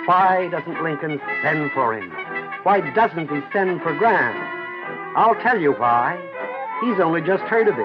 Why 0.08 0.48
doesn't 0.50 0.82
Lincoln 0.82 1.20
send 1.44 1.72
for 1.74 1.94
him? 1.94 2.10
Why 2.63 2.80
doesn't 2.94 3.30
he 3.30 3.42
send 3.51 3.82
for 3.82 3.94
Grant? 3.94 4.52
I'll 5.15 5.39
tell 5.43 5.60
you 5.60 5.74
why. 5.74 6.17
He's 6.82 7.00
only 7.00 7.22
just 7.22 7.43
heard 7.43 7.67
of. 7.67 7.77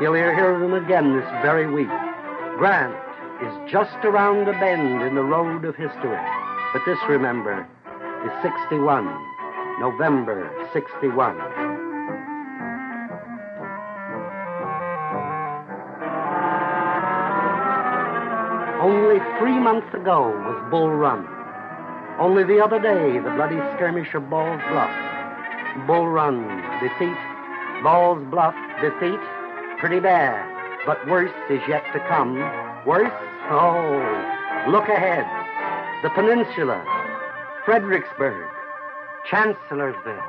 You'll 0.00 0.14
hear, 0.14 0.34
hear 0.34 0.54
of 0.54 0.62
him 0.62 0.72
again 0.72 1.14
this 1.14 1.28
very 1.42 1.70
week. 1.70 1.92
Grant 2.56 2.96
is 3.44 3.70
just 3.70 3.96
around 4.04 4.46
the 4.46 4.52
bend 4.52 5.02
in 5.02 5.14
the 5.14 5.22
road 5.22 5.66
of 5.66 5.76
history. 5.76 6.18
But 6.72 6.82
this, 6.86 6.98
remember, 7.08 7.66
is 8.24 8.32
61, 8.42 9.04
November 9.80 10.50
61. 10.72 11.36
Only 18.80 19.20
three 19.38 19.58
months 19.58 19.92
ago 19.92 20.30
was 20.30 20.70
Bull 20.70 20.90
Run. 20.90 21.28
Only 22.18 22.44
the 22.44 22.64
other 22.64 22.80
day, 22.80 23.18
the 23.18 23.30
bloody 23.36 23.58
skirmish 23.76 24.14
of 24.14 24.30
Ball's 24.30 24.62
Bluff. 24.70 25.05
Bull 25.86 26.08
Run, 26.08 26.46
defeat. 26.80 27.16
Ball's 27.82 28.24
Bluff, 28.30 28.54
defeat. 28.80 29.20
Pretty 29.78 30.00
bad, 30.00 30.40
but 30.86 31.06
worse 31.06 31.34
is 31.50 31.60
yet 31.68 31.84
to 31.92 32.00
come. 32.08 32.38
Worse? 32.86 33.12
Oh, 33.50 34.70
look 34.70 34.88
ahead. 34.88 35.26
The 36.02 36.10
Peninsula, 36.10 36.82
Fredericksburg, 37.64 38.48
Chancellorsville. 39.30 40.22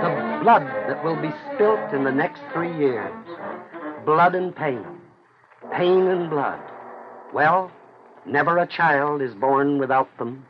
The 0.00 0.38
blood 0.42 0.66
that 0.88 1.02
will 1.04 1.20
be 1.20 1.30
spilt 1.54 1.92
in 1.92 2.04
the 2.04 2.12
next 2.12 2.40
three 2.52 2.76
years. 2.76 3.12
Blood 4.06 4.34
and 4.34 4.54
pain. 4.54 4.84
Pain 5.72 6.06
and 6.06 6.30
blood. 6.30 6.60
Well, 7.32 7.70
never 8.26 8.58
a 8.58 8.66
child 8.66 9.22
is 9.22 9.34
born 9.34 9.78
without 9.78 10.08
them. 10.18 10.44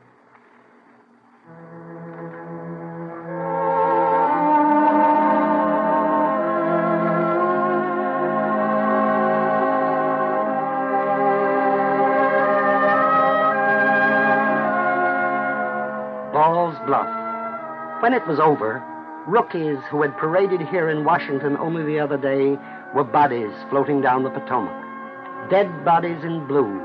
When 18.05 18.13
it 18.13 18.27
was 18.27 18.39
over, 18.39 18.85
rookies 19.27 19.79
who 19.91 20.03
had 20.03 20.19
paraded 20.19 20.61
here 20.69 20.91
in 20.91 21.07
Washington 21.07 21.57
only 21.57 21.83
the 21.85 22.01
other 22.01 22.19
day 22.19 22.59
were 22.95 23.03
bodies 23.03 23.51
floating 23.71 24.03
down 24.03 24.25
the 24.25 24.29
Potomac. 24.29 25.49
Dead 25.49 25.87
bodies 25.87 26.23
in 26.23 26.47
blue 26.47 26.83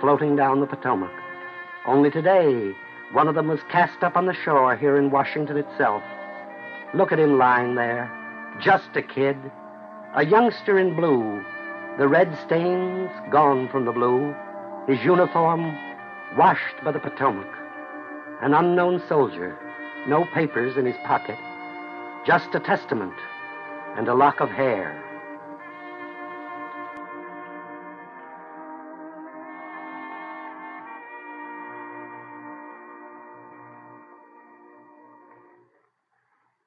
floating 0.00 0.36
down 0.36 0.60
the 0.60 0.66
Potomac. 0.66 1.12
Only 1.86 2.10
today, 2.10 2.72
one 3.12 3.28
of 3.28 3.34
them 3.34 3.48
was 3.48 3.60
cast 3.70 4.02
up 4.02 4.16
on 4.16 4.24
the 4.24 4.32
shore 4.42 4.74
here 4.74 4.96
in 4.96 5.10
Washington 5.10 5.58
itself. 5.58 6.02
Look 6.94 7.12
at 7.12 7.20
him 7.20 7.36
lying 7.36 7.74
there, 7.74 8.10
just 8.58 8.88
a 8.96 9.02
kid, 9.02 9.36
a 10.16 10.24
youngster 10.24 10.78
in 10.78 10.96
blue, 10.96 11.44
the 11.98 12.08
red 12.08 12.34
stains 12.46 13.10
gone 13.30 13.68
from 13.68 13.84
the 13.84 13.92
blue, 13.92 14.34
his 14.88 15.04
uniform 15.04 15.76
washed 16.38 16.82
by 16.82 16.90
the 16.90 17.00
Potomac. 17.00 17.52
An 18.40 18.54
unknown 18.54 19.02
soldier, 19.10 19.58
no 20.06 20.24
papers 20.34 20.76
in 20.76 20.86
his 20.86 20.96
pocket, 21.04 21.38
just 22.26 22.54
a 22.54 22.60
testament 22.60 23.14
and 23.96 24.08
a 24.08 24.14
lock 24.14 24.40
of 24.40 24.50
hair. 24.50 25.00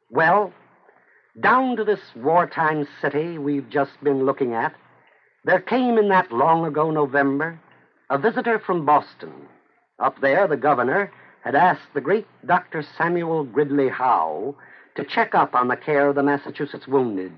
Well, 0.09 0.51
down 1.41 1.75
to 1.77 1.83
this 1.83 1.99
wartime 2.15 2.87
city 3.01 3.37
we've 3.37 3.69
just 3.69 3.91
been 4.03 4.25
looking 4.25 4.53
at, 4.53 4.73
there 5.45 5.61
came 5.61 5.97
in 5.97 6.09
that 6.09 6.31
long 6.31 6.65
ago 6.65 6.89
November 6.89 7.59
a 8.09 8.17
visitor 8.17 8.57
from 8.57 8.85
Boston. 8.85 9.33
Up 9.99 10.19
there, 10.21 10.47
the 10.47 10.57
governor 10.57 11.11
had 11.43 11.55
asked 11.55 11.93
the 11.93 12.01
great 12.01 12.27
Dr. 12.45 12.83
Samuel 12.97 13.43
Gridley 13.43 13.89
Howe 13.89 14.55
to 14.95 15.03
check 15.03 15.35
up 15.35 15.55
on 15.55 15.67
the 15.67 15.77
care 15.77 16.09
of 16.09 16.15
the 16.15 16.23
Massachusetts 16.23 16.87
wounded, 16.87 17.31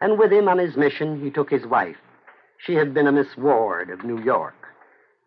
and 0.00 0.18
with 0.18 0.32
him 0.32 0.48
on 0.48 0.58
his 0.58 0.76
mission 0.76 1.20
he 1.20 1.30
took 1.30 1.50
his 1.50 1.66
wife. 1.66 1.96
She 2.58 2.74
had 2.74 2.94
been 2.94 3.06
a 3.06 3.12
Miss 3.12 3.36
Ward 3.36 3.90
of 3.90 4.04
New 4.04 4.22
York. 4.22 4.54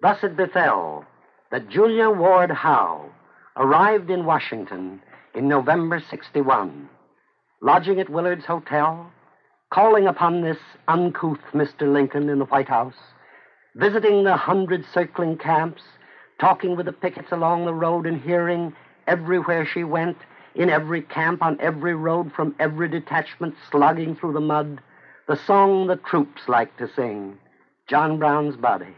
Thus 0.02 0.24
it 0.24 0.36
befell 0.36 1.06
that 1.52 1.70
Julia 1.70 2.10
Ward 2.10 2.52
Howe 2.52 3.10
arrived 3.58 4.10
in 4.10 4.26
Washington 4.26 5.02
in 5.36 5.48
November 5.48 6.02
61, 6.10 6.90
lodging 7.62 8.00
at 8.00 8.10
Willard's 8.10 8.46
Hotel, 8.46 9.12
calling 9.72 10.08
upon 10.08 10.42
this 10.42 10.58
uncouth 10.88 11.40
Mr. 11.54 11.92
Lincoln 11.92 12.30
in 12.30 12.40
the 12.40 12.46
White 12.46 12.70
House, 12.70 12.96
visiting 13.76 14.24
the 14.24 14.38
hundred 14.38 14.86
circling 14.94 15.38
camps, 15.38 15.82
talking 16.40 16.76
with 16.76 16.86
the 16.86 16.94
pickets 16.94 17.32
along 17.32 17.66
the 17.66 17.74
road, 17.74 18.06
and 18.06 18.22
hearing 18.22 18.74
everywhere 19.08 19.66
she 19.66 19.84
went, 19.84 20.18
in 20.56 20.70
every 20.70 21.02
camp, 21.02 21.42
on 21.42 21.60
every 21.60 21.96
road, 21.96 22.32
from 22.34 22.56
every 22.60 22.88
detachment, 22.88 23.56
slogging 23.72 24.16
through 24.16 24.34
the 24.34 24.40
mud, 24.40 24.80
the 25.28 25.36
song 25.36 25.88
the 25.88 25.96
troops 25.96 26.44
liked 26.48 26.78
to 26.78 26.94
sing, 26.96 27.38
John 27.88 28.20
Brown's 28.20 28.56
Body. 28.56 28.94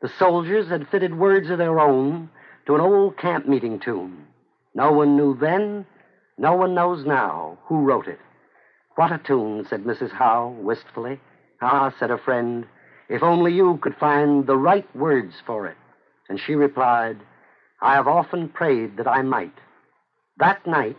The 0.00 0.08
soldiers 0.18 0.68
had 0.68 0.88
fitted 0.88 1.18
words 1.18 1.50
of 1.50 1.58
their 1.58 1.80
own 1.80 2.30
to 2.66 2.74
an 2.74 2.80
old 2.80 3.18
camp 3.18 3.48
meeting 3.48 3.80
tune. 3.80 4.26
No 4.74 4.92
one 4.92 5.16
knew 5.16 5.36
then, 5.36 5.84
no 6.38 6.54
one 6.54 6.74
knows 6.74 7.04
now 7.04 7.58
who 7.64 7.80
wrote 7.80 8.06
it. 8.06 8.20
What 8.94 9.12
a 9.12 9.18
tune, 9.18 9.66
said 9.68 9.84
Mrs. 9.84 10.12
Howe 10.12 10.56
wistfully. 10.60 11.20
Ah, 11.60 11.92
said 11.98 12.12
a 12.12 12.18
friend, 12.18 12.64
if 13.08 13.22
only 13.22 13.52
you 13.52 13.78
could 13.82 13.96
find 13.96 14.46
the 14.46 14.56
right 14.56 14.86
words 14.94 15.34
for 15.44 15.66
it. 15.66 15.76
And 16.28 16.40
she 16.40 16.54
replied, 16.54 17.18
I 17.80 17.94
have 17.94 18.08
often 18.08 18.48
prayed 18.48 18.96
that 18.96 19.08
I 19.08 19.22
might. 19.22 19.54
That 20.38 20.66
night, 20.66 20.98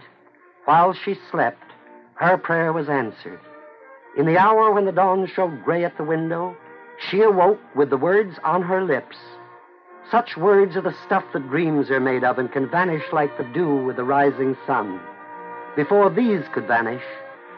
while 0.65 0.93
she 0.93 1.15
slept, 1.31 1.63
her 2.15 2.37
prayer 2.37 2.73
was 2.73 2.89
answered. 2.89 3.39
In 4.17 4.25
the 4.25 4.37
hour 4.37 4.71
when 4.71 4.85
the 4.85 4.91
dawn 4.91 5.27
showed 5.27 5.63
gray 5.63 5.85
at 5.85 5.97
the 5.97 6.03
window, 6.03 6.55
she 7.09 7.21
awoke 7.21 7.59
with 7.75 7.89
the 7.89 7.97
words 7.97 8.37
on 8.43 8.61
her 8.61 8.83
lips. 8.83 9.15
Such 10.11 10.35
words 10.35 10.75
are 10.75 10.81
the 10.81 10.95
stuff 11.05 11.23
that 11.33 11.49
dreams 11.49 11.89
are 11.89 11.99
made 11.99 12.23
of 12.23 12.39
and 12.39 12.51
can 12.51 12.69
vanish 12.69 13.03
like 13.13 13.37
the 13.37 13.43
dew 13.53 13.85
with 13.85 13.95
the 13.95 14.03
rising 14.03 14.57
sun. 14.65 14.99
Before 15.75 16.09
these 16.09 16.43
could 16.53 16.67
vanish, 16.67 17.03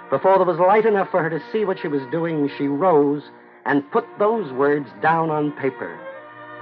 before 0.10 0.38
there 0.38 0.46
was 0.46 0.60
light 0.60 0.86
enough 0.86 1.10
for 1.10 1.24
her 1.24 1.30
to 1.30 1.42
see 1.52 1.64
what 1.64 1.80
she 1.80 1.88
was 1.88 2.04
doing, 2.12 2.50
she 2.58 2.68
rose 2.68 3.24
and 3.66 3.90
put 3.92 4.06
those 4.20 4.52
words 4.52 4.90
down 5.02 5.30
on 5.30 5.54
paper. 5.54 5.98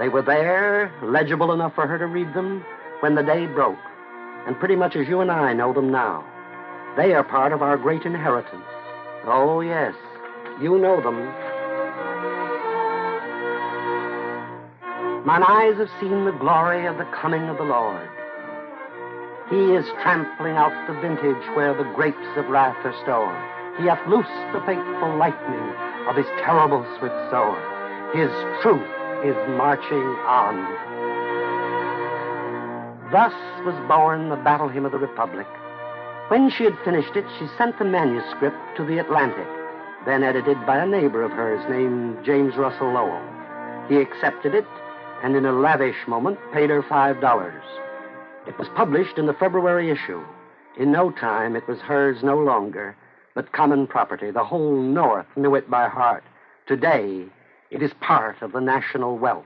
They 0.00 0.08
were 0.08 0.22
there, 0.22 0.90
legible 1.02 1.52
enough 1.52 1.74
for 1.74 1.86
her 1.86 1.98
to 1.98 2.06
read 2.06 2.32
them, 2.32 2.64
when 3.00 3.16
the 3.16 3.22
day 3.22 3.44
broke, 3.44 3.76
and 4.46 4.58
pretty 4.58 4.74
much 4.74 4.96
as 4.96 5.06
you 5.06 5.20
and 5.20 5.30
I 5.30 5.52
know 5.52 5.74
them 5.74 5.92
now. 5.92 6.24
They 6.96 7.12
are 7.12 7.22
part 7.22 7.52
of 7.52 7.60
our 7.60 7.76
great 7.76 8.06
inheritance. 8.06 8.64
Oh, 9.26 9.60
yes, 9.60 9.94
you 10.58 10.78
know 10.78 11.02
them. 11.02 11.20
Mine 15.26 15.42
eyes 15.42 15.76
have 15.76 15.90
seen 16.00 16.24
the 16.24 16.32
glory 16.32 16.86
of 16.86 16.96
the 16.96 17.04
coming 17.20 17.50
of 17.50 17.58
the 17.58 17.64
Lord. 17.64 18.08
He 19.50 19.74
is 19.74 19.84
trampling 20.00 20.56
out 20.56 20.72
the 20.88 20.98
vintage 20.98 21.44
where 21.54 21.74
the 21.74 21.84
grapes 21.92 22.38
of 22.38 22.48
wrath 22.48 22.78
are 22.86 22.96
stored. 23.04 23.36
He 23.78 23.86
hath 23.86 24.00
loosed 24.08 24.30
the 24.54 24.64
fateful 24.64 25.14
lightning 25.18 25.76
of 26.08 26.16
his 26.16 26.26
terrible 26.40 26.86
swift 26.98 27.20
sword. 27.30 27.60
His 28.16 28.30
truth 28.62 28.88
is 29.24 29.36
marching 29.56 30.06
on. 30.26 30.56
Thus 33.12 33.34
was 33.64 33.74
born 33.88 34.28
the 34.28 34.36
Battle 34.36 34.68
Hymn 34.68 34.86
of 34.86 34.92
the 34.92 34.98
Republic. 34.98 35.46
When 36.28 36.50
she 36.50 36.64
had 36.64 36.78
finished 36.84 37.16
it, 37.16 37.24
she 37.38 37.46
sent 37.58 37.78
the 37.78 37.84
manuscript 37.84 38.56
to 38.76 38.84
the 38.84 38.98
Atlantic, 38.98 39.48
then 40.06 40.22
edited 40.22 40.64
by 40.64 40.78
a 40.78 40.86
neighbor 40.86 41.22
of 41.22 41.32
hers 41.32 41.64
named 41.68 42.24
James 42.24 42.56
Russell 42.56 42.92
Lowell. 42.92 43.22
He 43.88 43.96
accepted 43.96 44.54
it 44.54 44.66
and 45.22 45.36
in 45.36 45.44
a 45.44 45.52
lavish 45.52 46.06
moment 46.08 46.38
paid 46.52 46.70
her 46.70 46.82
five 46.82 47.20
dollars. 47.20 47.62
It 48.46 48.58
was 48.58 48.68
published 48.74 49.18
in 49.18 49.26
the 49.26 49.34
February 49.34 49.90
issue. 49.90 50.22
In 50.78 50.92
no 50.92 51.10
time, 51.10 51.56
it 51.56 51.68
was 51.68 51.78
hers 51.80 52.22
no 52.22 52.38
longer, 52.38 52.96
but 53.34 53.52
common 53.52 53.86
property. 53.86 54.30
The 54.30 54.44
whole 54.44 54.80
North 54.80 55.26
knew 55.36 55.54
it 55.54 55.70
by 55.70 55.88
heart. 55.88 56.24
Today, 56.66 57.26
it 57.70 57.82
is 57.82 57.92
part 58.00 58.42
of 58.42 58.52
the 58.52 58.60
national 58.60 59.18
wealth. 59.18 59.44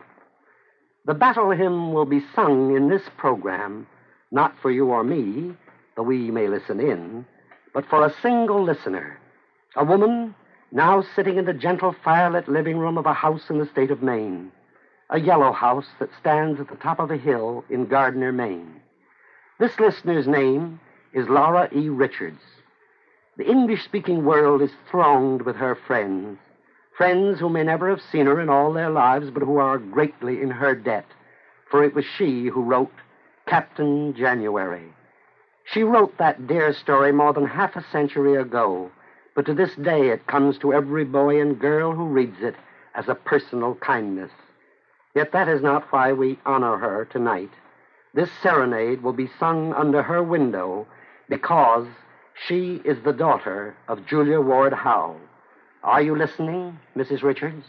The 1.05 1.15
battle 1.15 1.51
hymn 1.51 1.93
will 1.93 2.07
be 2.07 2.25
sung 2.35 2.75
in 2.75 2.89
this 2.89 3.03
program, 3.17 3.87
not 4.31 4.55
for 4.61 4.71
you 4.71 4.87
or 4.87 5.05
me, 5.05 5.55
though 5.97 6.03
we 6.03 6.31
may 6.31 6.49
listen 6.49 6.81
in, 6.81 7.27
but 7.73 7.87
for 7.87 8.05
a 8.05 8.15
single 8.23 8.63
listener, 8.63 9.19
a 9.77 9.85
woman 9.85 10.35
now 10.73 11.05
sitting 11.15 11.37
in 11.37 11.45
the 11.45 11.53
gentle 11.53 11.95
firelit 12.05 12.49
living 12.49 12.79
room 12.79 12.99
of 12.99 13.07
a 13.07 13.13
house 13.13 13.51
in 13.51 13.59
the 13.59 13.67
state 13.67 13.91
of 13.91 14.03
Maine 14.03 14.51
a 15.11 15.21
yellow 15.21 15.53
house 15.53 15.87
that 15.99 16.11
stands 16.19 16.61
at 16.61 16.69
the 16.69 16.77
top 16.77 16.99
of 16.99 17.11
a 17.11 17.17
hill 17.17 17.65
in 17.69 17.87
Gardiner, 17.87 18.33
Maine. 18.33 18.81
This 19.61 19.79
listener's 19.79 20.27
name 20.27 20.81
is 21.13 21.29
Laura 21.29 21.69
E. 21.75 21.89
Richards. 21.89 22.43
The 23.37 23.49
English 23.49 23.85
speaking 23.85 24.25
world 24.25 24.63
is 24.63 24.71
thronged 24.91 25.43
with 25.43 25.57
her 25.57 25.75
friends, 25.75 26.39
friends 26.97 27.41
who 27.41 27.49
may 27.49 27.63
never 27.63 27.89
have 27.91 28.01
seen 28.13 28.27
her 28.27 28.41
in 28.41 28.49
all 28.49 28.73
their 28.73 28.91
lives, 28.91 29.31
but 29.31 29.43
who 29.43 29.59
are 29.59 29.79
greatly 29.79 30.41
in 30.41 30.51
her 30.51 30.75
debt, 30.75 31.07
for 31.71 31.83
it 31.83 31.95
was 31.95 32.05
she 32.17 32.47
who 32.47 32.63
wrote 32.63 32.93
Captain 33.47 34.15
January. 34.17 34.93
She 35.65 35.83
wrote 35.83 36.19
that 36.19 36.47
dear 36.47 36.73
story 36.73 37.13
more 37.13 37.33
than 37.33 37.47
half 37.47 37.75
a 37.75 37.85
century 37.91 38.37
ago, 38.37 38.91
but 39.35 39.47
to 39.47 39.55
this 39.55 39.75
day 39.77 40.09
it 40.09 40.27
comes 40.27 40.59
to 40.59 40.73
every 40.73 41.05
boy 41.05 41.41
and 41.41 41.59
girl 41.59 41.93
who 41.93 42.05
reads 42.05 42.41
it 42.41 42.55
as 42.95 43.09
a 43.09 43.15
personal 43.15 43.75
kindness. 43.77 44.31
Yet 45.15 45.33
that 45.33 45.49
is 45.49 45.63
not 45.63 45.91
why 45.93 46.13
we 46.13 46.39
honor 46.45 46.77
her 46.77 47.05
tonight. 47.07 47.51
This 48.15 48.31
serenade 48.43 49.03
will 49.03 49.13
be 49.13 49.31
sung 49.39 49.73
under 49.73 50.03
her 50.03 50.23
window 50.23 50.87
because 51.29 51.87
she 52.47 52.81
is 52.85 52.99
the 53.03 53.13
daughter 53.13 53.75
of 53.89 54.07
Julia 54.07 54.41
Ward 54.41 54.73
Howe. 54.73 55.17
Are 55.85 56.01
you 56.01 56.17
listening, 56.17 56.79
Mrs. 56.97 57.23
Richards? 57.23 57.67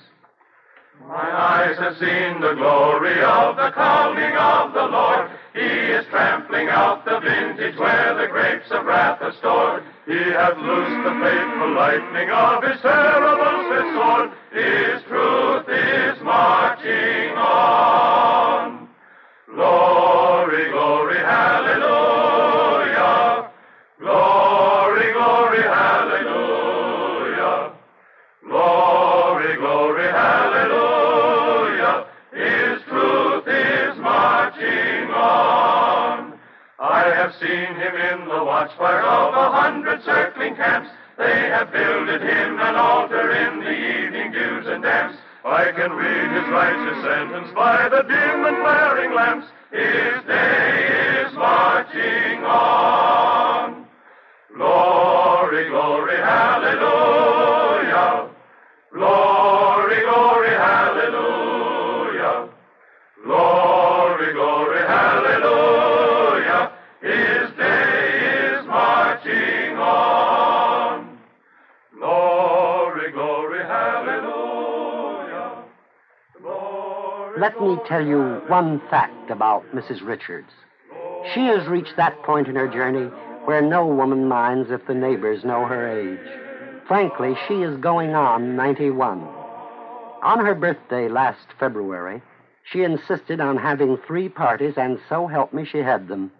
My 1.05 1.15
eyes 1.15 1.77
have 1.77 1.97
seen 1.97 2.39
the 2.39 2.53
glory 2.53 3.21
of 3.21 3.57
the 3.57 3.71
coming 3.71 4.31
of 4.37 4.73
the 4.73 4.87
Lord. 4.87 5.29
He 5.53 5.59
is 5.59 6.05
trampling 6.05 6.69
out 6.69 7.03
the 7.03 7.19
vintage 7.19 7.77
where 7.77 8.15
the 8.15 8.27
grapes 8.27 8.71
of 8.71 8.85
wrath 8.85 9.21
are 9.21 9.33
stored. 9.33 9.83
He 10.07 10.31
hath 10.31 10.57
loosed 10.57 11.03
the 11.03 11.11
fateful 11.19 11.73
lightning 11.75 12.29
of 12.29 12.63
his 12.63 12.79
terrible 12.79 13.67
sword. 13.91 14.31
His 14.53 15.03
truth 15.09 15.67
is 15.67 16.21
marching 16.23 17.35
on. 17.35 18.44
Seen 37.39 37.75
him 37.75 37.95
in 37.95 38.27
the 38.27 38.43
watchfire 38.43 39.01
of 39.01 39.33
a 39.33 39.51
hundred 39.51 40.03
circling 40.03 40.55
camps. 40.55 40.89
They 41.17 41.49
have 41.49 41.71
builded 41.71 42.21
him 42.21 42.59
an 42.59 42.75
altar 42.75 43.31
in 43.31 43.59
the 43.59 43.71
evening 43.71 44.31
dews 44.31 44.67
and 44.67 44.83
damps. 44.83 45.17
I 45.43 45.71
can 45.71 45.91
read 45.91 46.31
his 46.31 46.49
righteous 46.49 47.03
sentence 47.03 47.49
by 47.55 47.89
the 47.89 48.01
dim 48.03 48.45
and 48.45 48.57
flaring 48.57 49.13
lamps. 49.13 49.47
His 49.71 50.23
day 50.25 51.25
is 51.27 51.33
marching 51.33 52.43
on. 52.43 53.85
Glory, 54.55 55.69
glory, 55.69 56.17
hallelujah. 56.17 57.24
Let 77.45 77.61
me 77.61 77.77
tell 77.87 78.03
you 78.03 78.41
one 78.47 78.81
fact 78.89 79.29
about 79.29 79.69
Mrs. 79.71 80.03
Richards. 80.03 80.49
She 81.31 81.41
has 81.41 81.67
reached 81.67 81.95
that 81.95 82.23
point 82.23 82.47
in 82.47 82.55
her 82.55 82.67
journey 82.67 83.05
where 83.45 83.61
no 83.61 83.85
woman 83.85 84.27
minds 84.27 84.71
if 84.71 84.87
the 84.87 84.95
neighbors 84.95 85.45
know 85.45 85.63
her 85.63 85.87
age. 85.87 86.27
Frankly, 86.87 87.35
she 87.47 87.61
is 87.61 87.77
going 87.77 88.15
on 88.15 88.55
91. 88.55 89.19
On 90.23 90.43
her 90.43 90.55
birthday 90.55 91.07
last 91.07 91.45
February, 91.59 92.23
she 92.63 92.81
insisted 92.81 93.39
on 93.39 93.57
having 93.57 93.97
three 93.97 94.27
parties, 94.27 94.73
and 94.75 94.97
so 95.07 95.27
help 95.27 95.53
me, 95.53 95.65
she 95.65 95.77
had 95.77 96.07
them. 96.07 96.31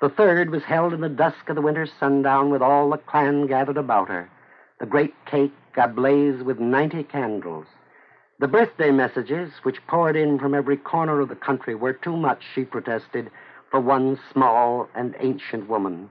The 0.00 0.08
third 0.08 0.50
was 0.50 0.62
held 0.62 0.92
in 0.92 1.00
the 1.00 1.08
dusk 1.08 1.48
of 1.48 1.56
the 1.56 1.62
winter 1.62 1.88
sundown 1.98 2.50
with 2.50 2.62
all 2.62 2.88
the 2.90 2.98
clan 2.98 3.48
gathered 3.48 3.76
about 3.76 4.06
her, 4.06 4.30
the 4.78 4.86
great 4.86 5.14
cake 5.26 5.52
ablaze 5.76 6.44
with 6.44 6.60
90 6.60 7.02
candles. 7.02 7.66
The 8.40 8.48
birthday 8.48 8.90
messages, 8.90 9.52
which 9.62 9.86
poured 9.86 10.16
in 10.16 10.38
from 10.38 10.54
every 10.54 10.76
corner 10.76 11.20
of 11.20 11.28
the 11.28 11.36
country, 11.36 11.74
were 11.74 11.92
too 11.92 12.16
much, 12.16 12.42
she 12.54 12.64
protested, 12.64 13.30
for 13.70 13.78
one 13.80 14.18
small 14.32 14.88
and 14.94 15.14
ancient 15.20 15.68
woman. 15.68 16.10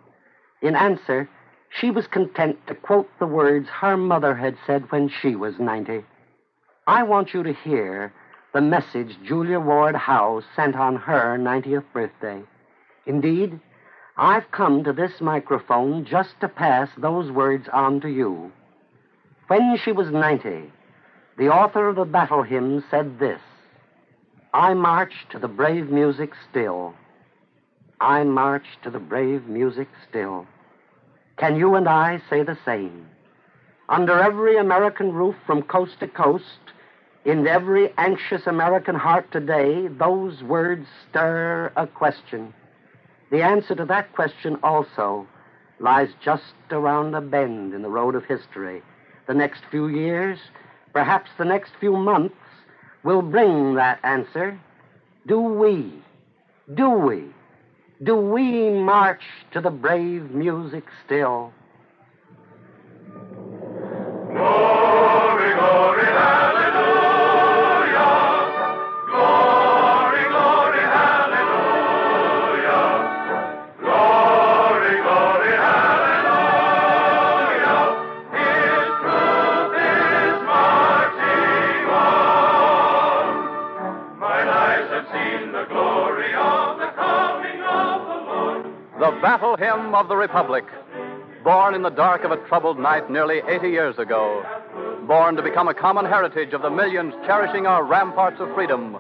In 0.62 0.76
answer, 0.76 1.30
she 1.70 1.92
was 1.92 2.08
content 2.08 2.66
to 2.68 2.76
quote 2.76 3.10
the 3.20 3.28
words 3.28 3.68
her 3.68 3.98
mother 3.98 4.36
had 4.36 4.56
said 4.66 4.90
when 4.92 5.10
she 5.10 5.36
was 5.36 5.60
90. 5.60 6.06
I 6.88 7.04
want 7.04 7.34
you 7.34 7.44
to 7.44 7.54
hear 7.54 8.14
the 8.54 8.62
message 8.62 9.18
Julia 9.26 9.60
Ward 9.60 9.96
Howe 9.96 10.42
sent 10.56 10.76
on 10.76 10.96
her 10.96 11.38
90th 11.38 11.86
birthday. 11.94 12.42
Indeed, 13.06 13.60
I've 14.16 14.50
come 14.52 14.84
to 14.84 14.94
this 14.94 15.20
microphone 15.20 16.06
just 16.06 16.40
to 16.40 16.48
pass 16.48 16.90
those 16.98 17.32
words 17.32 17.68
on 17.74 18.00
to 18.02 18.10
you. 18.10 18.52
When 19.48 19.78
she 19.78 19.92
was 19.92 20.12
90, 20.12 20.72
the 21.38 21.50
author 21.50 21.90
of 21.90 21.96
the 21.96 22.06
battle 22.06 22.44
hymn 22.44 22.84
said 22.92 23.20
this 23.20 23.42
I 24.54 24.74
march 24.74 25.14
to 25.32 25.40
the 25.40 25.48
brave 25.48 25.90
music 25.90 26.32
still. 26.50 26.94
I 28.00 28.24
march 28.24 28.66
to 28.84 28.92
the 28.92 29.00
brave 29.00 29.48
music 29.48 29.88
still. 30.08 30.46
Can 31.38 31.56
you 31.56 31.76
and 31.76 31.88
I 31.88 32.22
say 32.30 32.44
the 32.44 32.58
same? 32.66 33.08
Under 33.90 34.20
every 34.20 34.58
American 34.58 35.12
roof 35.12 35.36
from 35.46 35.64
coast 35.64 36.00
to 36.02 36.08
coast, 36.08 36.60
in 37.26 37.48
every 37.48 37.92
anxious 37.98 38.46
American 38.46 38.96
heart 38.96 39.32
today, 39.32 39.88
those 39.88 40.44
words 40.44 40.86
stir 41.10 41.72
a 41.76 41.88
question. 41.88 42.54
The 43.32 43.42
answer 43.42 43.74
to 43.76 43.86
that 43.86 44.14
question 44.14 44.58
also 44.62 45.28
lies 45.80 46.10
just 46.24 46.54
around 46.70 47.16
a 47.16 47.22
bend 47.22 47.74
in 47.74 47.82
the 47.82 47.90
road 47.90 48.14
of 48.16 48.26
history. 48.26 48.84
The 49.26 49.34
next 49.34 49.64
few 49.72 49.88
years, 49.88 50.38
perhaps 50.94 51.30
the 51.38 51.46
next 51.46 51.72
few 51.80 51.98
months, 51.98 52.36
will 53.04 53.22
bring 53.22 53.76
that 53.76 54.00
answer. 54.04 54.58
Do 55.28 55.42
we, 55.42 55.94
do 56.74 56.90
we, 56.90 57.26
do 58.04 58.16
we 58.16 58.70
march 58.70 59.24
to 59.52 59.62
the 59.62 59.70
brave 59.70 60.32
music 60.32 60.86
still? 61.06 61.54
Battle 89.24 89.56
Hymn 89.56 89.96
of 89.96 90.10
the 90.10 90.18
Republic. 90.18 90.66
Born 91.46 91.76
in 91.76 91.82
the 91.82 91.90
dark 91.90 92.26
of 92.26 92.32
a 92.32 92.46
troubled 92.50 92.78
night 92.78 93.10
nearly 93.10 93.42
80 93.48 93.70
years 93.70 93.98
ago. 93.98 94.46
Born 95.08 95.38
to 95.38 95.42
become 95.42 95.70
a 95.70 95.74
common 95.74 96.04
heritage 96.04 96.52
of 96.52 96.62
the 96.62 96.70
millions 96.70 97.14
cherishing 97.26 97.66
our 97.66 97.86
ramparts 97.86 98.42
of 98.42 98.54
freedom. 98.54 98.98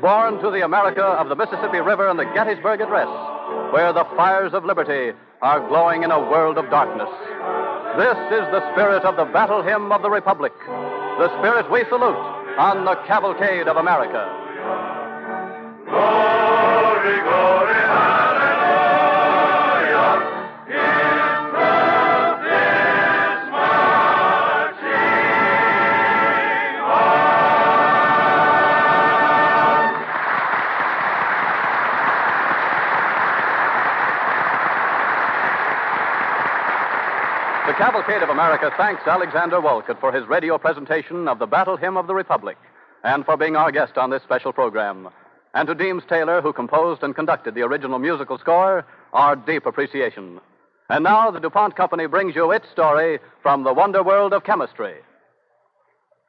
Born 0.00 0.40
to 0.40 0.50
the 0.50 0.64
America 0.64 1.04
of 1.04 1.28
the 1.28 1.36
Mississippi 1.36 1.80
River 1.80 2.08
and 2.08 2.18
the 2.18 2.24
Gettysburg 2.32 2.80
Address, 2.80 3.08
where 3.74 3.92
the 3.92 4.06
fires 4.16 4.54
of 4.54 4.64
liberty 4.64 5.12
are 5.42 5.68
glowing 5.68 6.02
in 6.02 6.10
a 6.10 6.18
world 6.18 6.56
of 6.56 6.70
darkness. 6.70 7.10
This 7.98 8.16
is 8.32 8.48
the 8.56 8.72
spirit 8.72 9.04
of 9.04 9.16
the 9.16 9.30
Battle 9.34 9.62
Hymn 9.62 9.92
of 9.92 10.00
the 10.00 10.08
Republic, 10.08 10.54
the 10.66 11.28
spirit 11.40 11.70
we 11.70 11.84
salute 11.90 12.16
on 12.56 12.86
the 12.86 12.94
Cavalcade 13.06 13.68
of 13.68 13.76
America. 13.76 14.32
Glory, 15.84 17.20
glory, 17.20 17.91
Cavalcade 37.82 38.22
of 38.22 38.28
America 38.28 38.70
thanks 38.76 39.02
Alexander 39.08 39.60
Woollcott 39.60 39.98
for 39.98 40.12
his 40.12 40.24
radio 40.28 40.56
presentation 40.56 41.26
of 41.26 41.40
the 41.40 41.48
Battle 41.48 41.76
Hymn 41.76 41.96
of 41.96 42.06
the 42.06 42.14
Republic 42.14 42.56
and 43.02 43.24
for 43.24 43.36
being 43.36 43.56
our 43.56 43.72
guest 43.72 43.98
on 43.98 44.08
this 44.08 44.22
special 44.22 44.52
program. 44.52 45.08
And 45.52 45.66
to 45.66 45.74
Deems 45.74 46.04
Taylor, 46.08 46.40
who 46.40 46.52
composed 46.52 47.02
and 47.02 47.12
conducted 47.12 47.56
the 47.56 47.62
original 47.62 47.98
musical 47.98 48.38
score, 48.38 48.86
our 49.12 49.34
deep 49.34 49.66
appreciation. 49.66 50.40
And 50.90 51.02
now 51.02 51.32
the 51.32 51.40
DuPont 51.40 51.74
Company 51.74 52.06
brings 52.06 52.36
you 52.36 52.52
its 52.52 52.70
story 52.70 53.18
from 53.42 53.64
the 53.64 53.74
wonder 53.74 54.04
world 54.04 54.32
of 54.32 54.44
chemistry. 54.44 54.94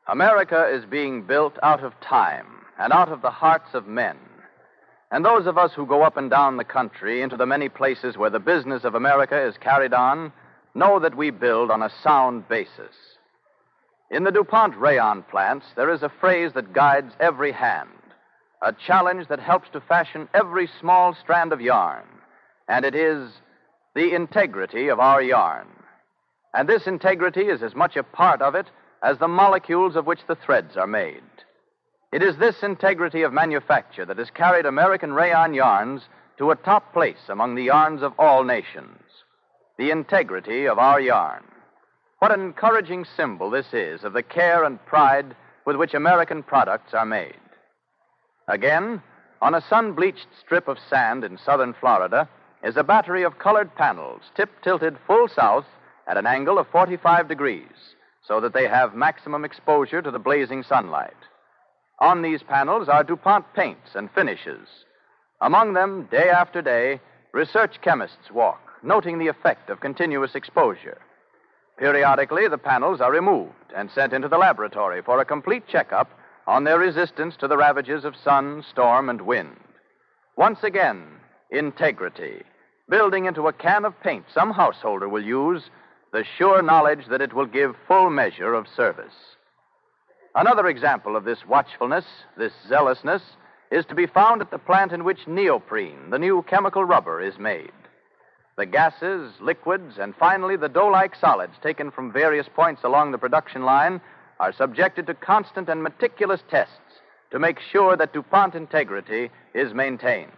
America 0.07 0.67
is 0.73 0.85
being 0.85 1.21
built 1.21 1.59
out 1.61 1.83
of 1.83 1.93
time 2.01 2.47
and 2.79 2.91
out 2.91 3.09
of 3.09 3.21
the 3.21 3.29
hearts 3.29 3.75
of 3.75 3.85
men. 3.85 4.17
And 5.11 5.23
those 5.23 5.45
of 5.45 5.59
us 5.59 5.71
who 5.71 5.85
go 5.85 6.01
up 6.01 6.17
and 6.17 6.31
down 6.31 6.57
the 6.57 6.63
country 6.63 7.21
into 7.21 7.37
the 7.37 7.45
many 7.45 7.69
places 7.69 8.17
where 8.17 8.31
the 8.31 8.39
business 8.39 8.83
of 8.83 8.95
America 8.95 9.39
is 9.39 9.55
carried 9.57 9.93
on 9.93 10.33
know 10.75 10.99
that 10.99 11.15
we 11.15 11.29
build 11.29 11.71
on 11.71 11.81
a 11.81 11.91
sound 12.03 12.47
basis. 12.47 12.95
In 14.09 14.23
the 14.23 14.31
DuPont 14.31 14.75
rayon 14.77 15.23
plants, 15.23 15.65
there 15.75 15.91
is 15.91 16.03
a 16.03 16.09
phrase 16.09 16.53
that 16.53 16.73
guides 16.73 17.13
every 17.19 17.51
hand, 17.51 17.89
a 18.61 18.73
challenge 18.73 19.27
that 19.27 19.39
helps 19.39 19.69
to 19.69 19.81
fashion 19.81 20.27
every 20.33 20.69
small 20.79 21.15
strand 21.15 21.51
of 21.51 21.61
yarn, 21.61 22.05
and 22.67 22.85
it 22.85 22.95
is 22.95 23.31
the 23.95 24.13
integrity 24.13 24.87
of 24.87 24.99
our 24.99 25.21
yarn. 25.21 25.67
And 26.53 26.69
this 26.69 26.87
integrity 26.87 27.47
is 27.47 27.63
as 27.63 27.75
much 27.75 27.95
a 27.95 28.03
part 28.03 28.41
of 28.41 28.55
it 28.55 28.67
as 29.01 29.17
the 29.17 29.27
molecules 29.27 29.95
of 29.95 30.05
which 30.05 30.21
the 30.27 30.35
threads 30.35 30.77
are 30.77 30.87
made. 30.87 31.23
It 32.11 32.21
is 32.21 32.37
this 32.37 32.61
integrity 32.61 33.23
of 33.23 33.33
manufacture 33.33 34.05
that 34.05 34.19
has 34.19 34.29
carried 34.29 34.65
American 34.65 35.13
rayon 35.13 35.53
yarns 35.53 36.03
to 36.37 36.51
a 36.51 36.55
top 36.55 36.93
place 36.93 37.29
among 37.29 37.55
the 37.55 37.63
yarns 37.63 38.03
of 38.03 38.13
all 38.19 38.43
nations. 38.43 39.02
The 39.77 39.91
integrity 39.91 40.67
of 40.67 40.77
our 40.77 40.99
yarn. 40.99 41.43
What 42.19 42.31
an 42.31 42.41
encouraging 42.41 43.05
symbol 43.17 43.49
this 43.49 43.73
is 43.73 44.03
of 44.03 44.13
the 44.13 44.21
care 44.23 44.63
and 44.63 44.83
pride 44.85 45.35
with 45.65 45.77
which 45.77 45.93
American 45.93 46.43
products 46.43 46.93
are 46.93 47.05
made. 47.05 47.39
Again, 48.47 49.01
on 49.41 49.55
a 49.55 49.61
sun 49.61 49.93
bleached 49.93 50.27
strip 50.39 50.67
of 50.67 50.77
sand 50.89 51.23
in 51.23 51.37
southern 51.37 51.73
Florida 51.73 52.29
is 52.63 52.77
a 52.77 52.83
battery 52.83 53.23
of 53.23 53.39
colored 53.39 53.73
panels, 53.75 54.21
tip 54.35 54.49
tilted 54.61 54.97
full 55.07 55.27
south 55.27 55.65
at 56.07 56.17
an 56.17 56.27
angle 56.27 56.59
of 56.59 56.67
45 56.67 57.27
degrees, 57.27 57.95
so 58.25 58.39
that 58.39 58.53
they 58.53 58.67
have 58.67 58.95
maximum 58.95 59.43
exposure 59.43 60.01
to 60.01 60.11
the 60.11 60.19
blazing 60.19 60.63
sunlight. 60.63 61.17
On 61.99 62.21
these 62.21 62.43
panels 62.43 62.89
are 62.89 63.03
DuPont 63.03 63.45
paints 63.53 63.95
and 63.95 64.11
finishes. 64.11 64.67
Among 65.41 65.73
them, 65.73 66.07
day 66.11 66.29
after 66.29 66.61
day, 66.61 67.01
research 67.33 67.81
chemists 67.81 68.31
walk, 68.31 68.61
noting 68.83 69.17
the 69.17 69.27
effect 69.27 69.69
of 69.69 69.79
continuous 69.79 70.35
exposure. 70.35 70.99
Periodically, 71.77 72.47
the 72.47 72.57
panels 72.57 73.01
are 73.01 73.11
removed 73.11 73.73
and 73.75 73.89
sent 73.91 74.13
into 74.13 74.27
the 74.27 74.37
laboratory 74.37 75.01
for 75.01 75.19
a 75.19 75.25
complete 75.25 75.67
checkup 75.67 76.09
on 76.45 76.63
their 76.63 76.77
resistance 76.77 77.35
to 77.37 77.47
the 77.47 77.57
ravages 77.57 78.05
of 78.05 78.15
sun, 78.15 78.63
storm, 78.69 79.09
and 79.09 79.21
wind. 79.21 79.55
Once 80.35 80.59
again, 80.63 81.03
integrity, 81.49 82.43
building 82.89 83.25
into 83.25 83.47
a 83.47 83.53
can 83.53 83.85
of 83.85 83.99
paint 84.01 84.25
some 84.33 84.51
householder 84.51 85.07
will 85.07 85.23
use 85.23 85.63
the 86.11 86.23
sure 86.37 86.61
knowledge 86.61 87.05
that 87.09 87.21
it 87.21 87.33
will 87.33 87.45
give 87.45 87.75
full 87.87 88.09
measure 88.09 88.53
of 88.53 88.67
service. 88.75 89.13
Another 90.35 90.67
example 90.67 91.15
of 91.15 91.25
this 91.25 91.45
watchfulness, 91.47 92.05
this 92.37 92.53
zealousness, 92.67 93.21
is 93.71 93.85
to 93.85 93.95
be 93.95 94.05
found 94.05 94.41
at 94.41 94.51
the 94.51 94.59
plant 94.59 94.91
in 94.91 95.03
which 95.03 95.27
neoprene, 95.27 96.09
the 96.09 96.19
new 96.19 96.43
chemical 96.47 96.83
rubber, 96.83 97.21
is 97.21 97.37
made. 97.39 97.71
The 98.55 98.65
gases, 98.65 99.33
liquids, 99.39 99.97
and 99.97 100.15
finally 100.15 100.55
the 100.55 100.69
dough 100.69 100.87
like 100.87 101.15
solids 101.15 101.55
taken 101.63 101.89
from 101.89 102.11
various 102.11 102.47
points 102.47 102.83
along 102.83 103.11
the 103.11 103.17
production 103.17 103.63
line 103.63 103.99
are 104.39 104.53
subjected 104.53 105.07
to 105.07 105.15
constant 105.15 105.69
and 105.69 105.81
meticulous 105.81 106.41
tests 106.49 107.01
to 107.31 107.39
make 107.39 107.59
sure 107.59 107.97
that 107.97 108.13
DuPont 108.13 108.53
integrity 108.53 109.31
is 109.55 109.73
maintained. 109.73 110.31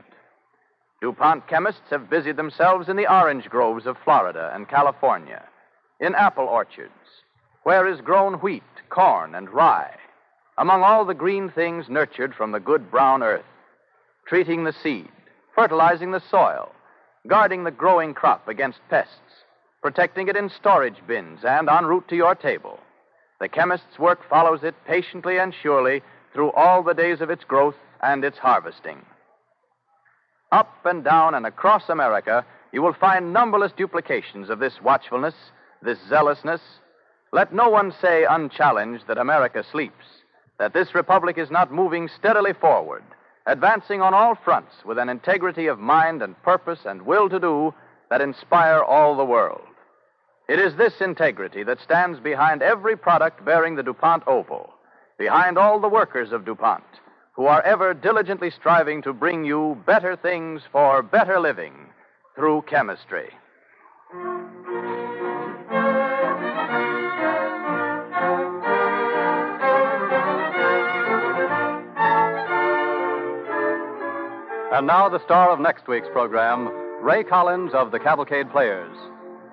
DuPont 1.02 1.48
chemists 1.48 1.90
have 1.90 2.10
busied 2.10 2.38
themselves 2.38 2.88
in 2.88 2.96
the 2.96 3.12
orange 3.12 3.50
groves 3.50 3.86
of 3.86 3.98
Florida 4.04 4.52
and 4.56 4.70
California, 4.70 5.44
in 6.00 6.16
apple 6.16 6.46
orchards, 6.46 6.94
where 7.64 7.86
is 7.86 8.00
grown 8.00 8.36
wheat 8.36 8.64
corn, 8.90 9.36
and 9.36 9.50
rye, 9.50 9.94
among 10.58 10.84
all 10.84 11.04
the 11.04 11.14
green 11.14 11.50
things 11.50 11.90
nurtured 11.90 12.34
from 12.34 12.54
the 12.54 12.60
good 12.60 12.90
brown 12.90 13.22
earth, 13.22 13.46
treating 14.26 14.64
the 14.64 14.74
seed, 14.82 15.10
fertilizing 15.54 16.12
the 16.12 16.24
soil, 16.32 16.72
guarding 17.28 17.64
the 17.64 17.72
growing 17.72 18.14
crop 18.14 18.48
against 18.48 18.80
pests, 18.90 19.44
protecting 19.82 20.28
it 20.28 20.36
in 20.36 20.50
storage 20.50 20.98
bins 21.08 21.40
and 21.44 21.70
en 21.70 21.86
route 21.86 22.08
to 22.08 22.16
your 22.16 22.36
table. 22.36 22.80
The 23.40 23.50
chemist's 23.50 24.00
work 24.00 24.28
follows 24.30 24.64
it 24.64 24.76
patiently 24.88 25.38
and 25.38 25.54
surely 25.54 26.02
through 26.34 26.52
all 26.52 26.84
the 26.84 26.94
days 26.94 27.22
of 27.22 27.30
its 27.30 27.44
growth 27.44 27.76
and 28.02 28.24
its 28.24 28.38
harvesting. 28.38 29.06
Up 30.52 30.86
and 30.86 31.04
down 31.04 31.36
and 31.36 31.46
across 31.46 31.90
America, 31.90 32.46
you 32.72 32.82
will 32.82 32.94
find 32.94 33.34
numberless 33.34 33.72
duplications 33.76 34.50
of 34.50 34.60
this 34.60 34.82
watchfulness, 34.82 35.36
this 35.82 36.00
zealousness, 36.08 36.62
let 37.32 37.54
no 37.54 37.70
one 37.70 37.94
say 38.02 38.26
unchallenged 38.30 39.08
that 39.08 39.18
America 39.18 39.64
sleeps, 39.72 40.06
that 40.58 40.74
this 40.74 40.96
republic 40.96 41.38
is 41.38 41.52
not 41.52 41.72
moving 41.72 42.08
steadily 42.08 42.54
forward, 42.54 43.04
advancing 43.48 44.02
on 44.02 44.14
all 44.14 44.36
fronts 44.36 44.74
with 44.86 44.98
an 44.98 45.10
integrity 45.10 45.68
of 45.68 45.80
mind 45.80 46.22
and 46.22 46.42
purpose 46.44 46.80
and 46.86 47.02
will 47.04 47.30
to 47.30 47.40
do 47.40 47.74
that 48.10 48.22
inspire 48.22 48.82
all 48.82 49.16
the 49.16 49.26
world. 49.26 49.62
It 50.48 50.60
is 50.60 50.76
this 50.76 51.02
integrity 51.02 51.64
that 51.64 51.80
stands 51.80 52.20
behind 52.20 52.62
every 52.62 52.96
product 52.96 53.44
bearing 53.44 53.76
the 53.76 53.84
DuPont 53.84 54.24
oval, 54.28 54.74
behind 55.18 55.58
all 55.58 55.80
the 55.80 55.90
workers 55.90 56.32
of 56.32 56.46
DuPont, 56.46 56.84
who 57.36 57.46
are 57.46 57.62
ever 57.64 57.94
diligently 57.94 58.52
striving 58.52 59.02
to 59.02 59.14
bring 59.14 59.44
you 59.44 59.82
better 59.86 60.16
things 60.16 60.62
for 60.72 61.02
better 61.02 61.40
living 61.40 61.74
through 62.36 62.64
chemistry. 62.64 63.30
And 74.76 74.88
now 74.88 75.08
the 75.08 75.24
star 75.24 75.52
of 75.52 75.62
next 75.62 75.88
week's 75.88 76.10
program, 76.12 76.68
Ray 77.02 77.24
Collins 77.24 77.74
of 77.74 77.92
the 77.92 78.00
Cavalcade 78.00 78.52
Players. 78.52 78.94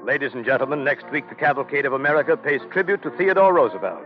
Ladies 0.04 0.32
and 0.35 0.44
gentlemen, 0.44 0.82
next 0.82 1.08
week 1.12 1.28
the 1.28 1.37
Cavalcade 1.37 1.87
of 1.87 1.92
America 1.92 2.37
pays 2.37 2.61
tribute 2.72 3.04
to 3.04 3.11
Theodore 3.11 3.54
Roosevelt. 3.54 4.04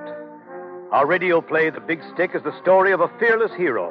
Our 0.93 1.07
radio 1.07 1.41
play, 1.41 1.71
The 1.71 1.81
Big 1.81 2.03
Stick, 2.13 2.33
is 2.35 2.43
the 2.43 2.61
story 2.61 2.93
of 2.93 3.01
a 3.01 3.11
fearless 3.19 3.51
hero. 3.57 3.91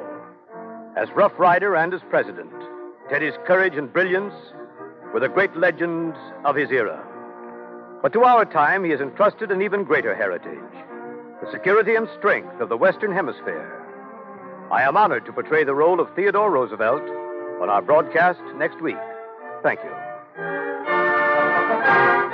As 0.96 1.10
Rough 1.16 1.36
Rider 1.36 1.74
and 1.74 1.92
as 1.92 2.00
president, 2.10 2.52
Teddy's 3.10 3.34
courage 3.44 3.74
and 3.74 3.92
brilliance 3.92 4.34
were 5.12 5.18
the 5.18 5.28
great 5.28 5.56
legends 5.56 6.16
of 6.44 6.54
his 6.54 6.70
era. 6.70 7.04
But 8.02 8.12
to 8.12 8.22
our 8.22 8.44
time, 8.44 8.84
he 8.84 8.92
has 8.92 9.00
entrusted 9.00 9.50
an 9.50 9.62
even 9.62 9.82
greater 9.82 10.14
heritage 10.14 10.60
the 11.42 11.50
security 11.50 11.96
and 11.96 12.06
strength 12.16 12.60
of 12.60 12.68
the 12.68 12.76
Western 12.76 13.12
Hemisphere. 13.12 13.85
I 14.70 14.82
am 14.82 14.96
honored 14.96 15.24
to 15.26 15.32
portray 15.32 15.62
the 15.62 15.74
role 15.74 16.00
of 16.00 16.12
Theodore 16.16 16.50
Roosevelt 16.50 17.02
on 17.60 17.70
our 17.70 17.80
broadcast 17.80 18.40
next 18.56 18.82
week. 18.82 18.96
Thank 19.62 19.78
you. 19.84 22.25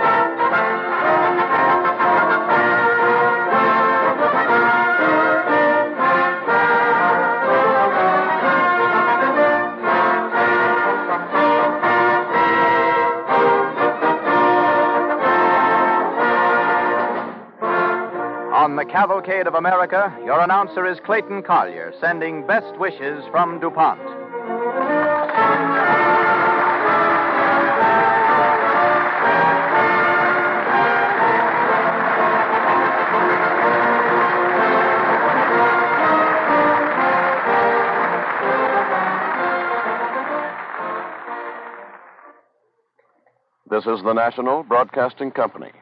Cavalcade 18.93 19.47
of 19.47 19.55
America, 19.55 20.15
your 20.23 20.39
announcer 20.41 20.87
is 20.87 21.01
Clayton 21.01 21.45
Collyer, 21.45 21.99
sending 21.99 22.47
best 22.47 22.79
wishes 22.79 23.25
from 23.31 23.59
DuPont. 23.59 23.99
This 43.71 43.87
is 43.87 44.05
the 44.05 44.13
National 44.13 44.63
Broadcasting 44.65 45.31
Company. 45.31 45.73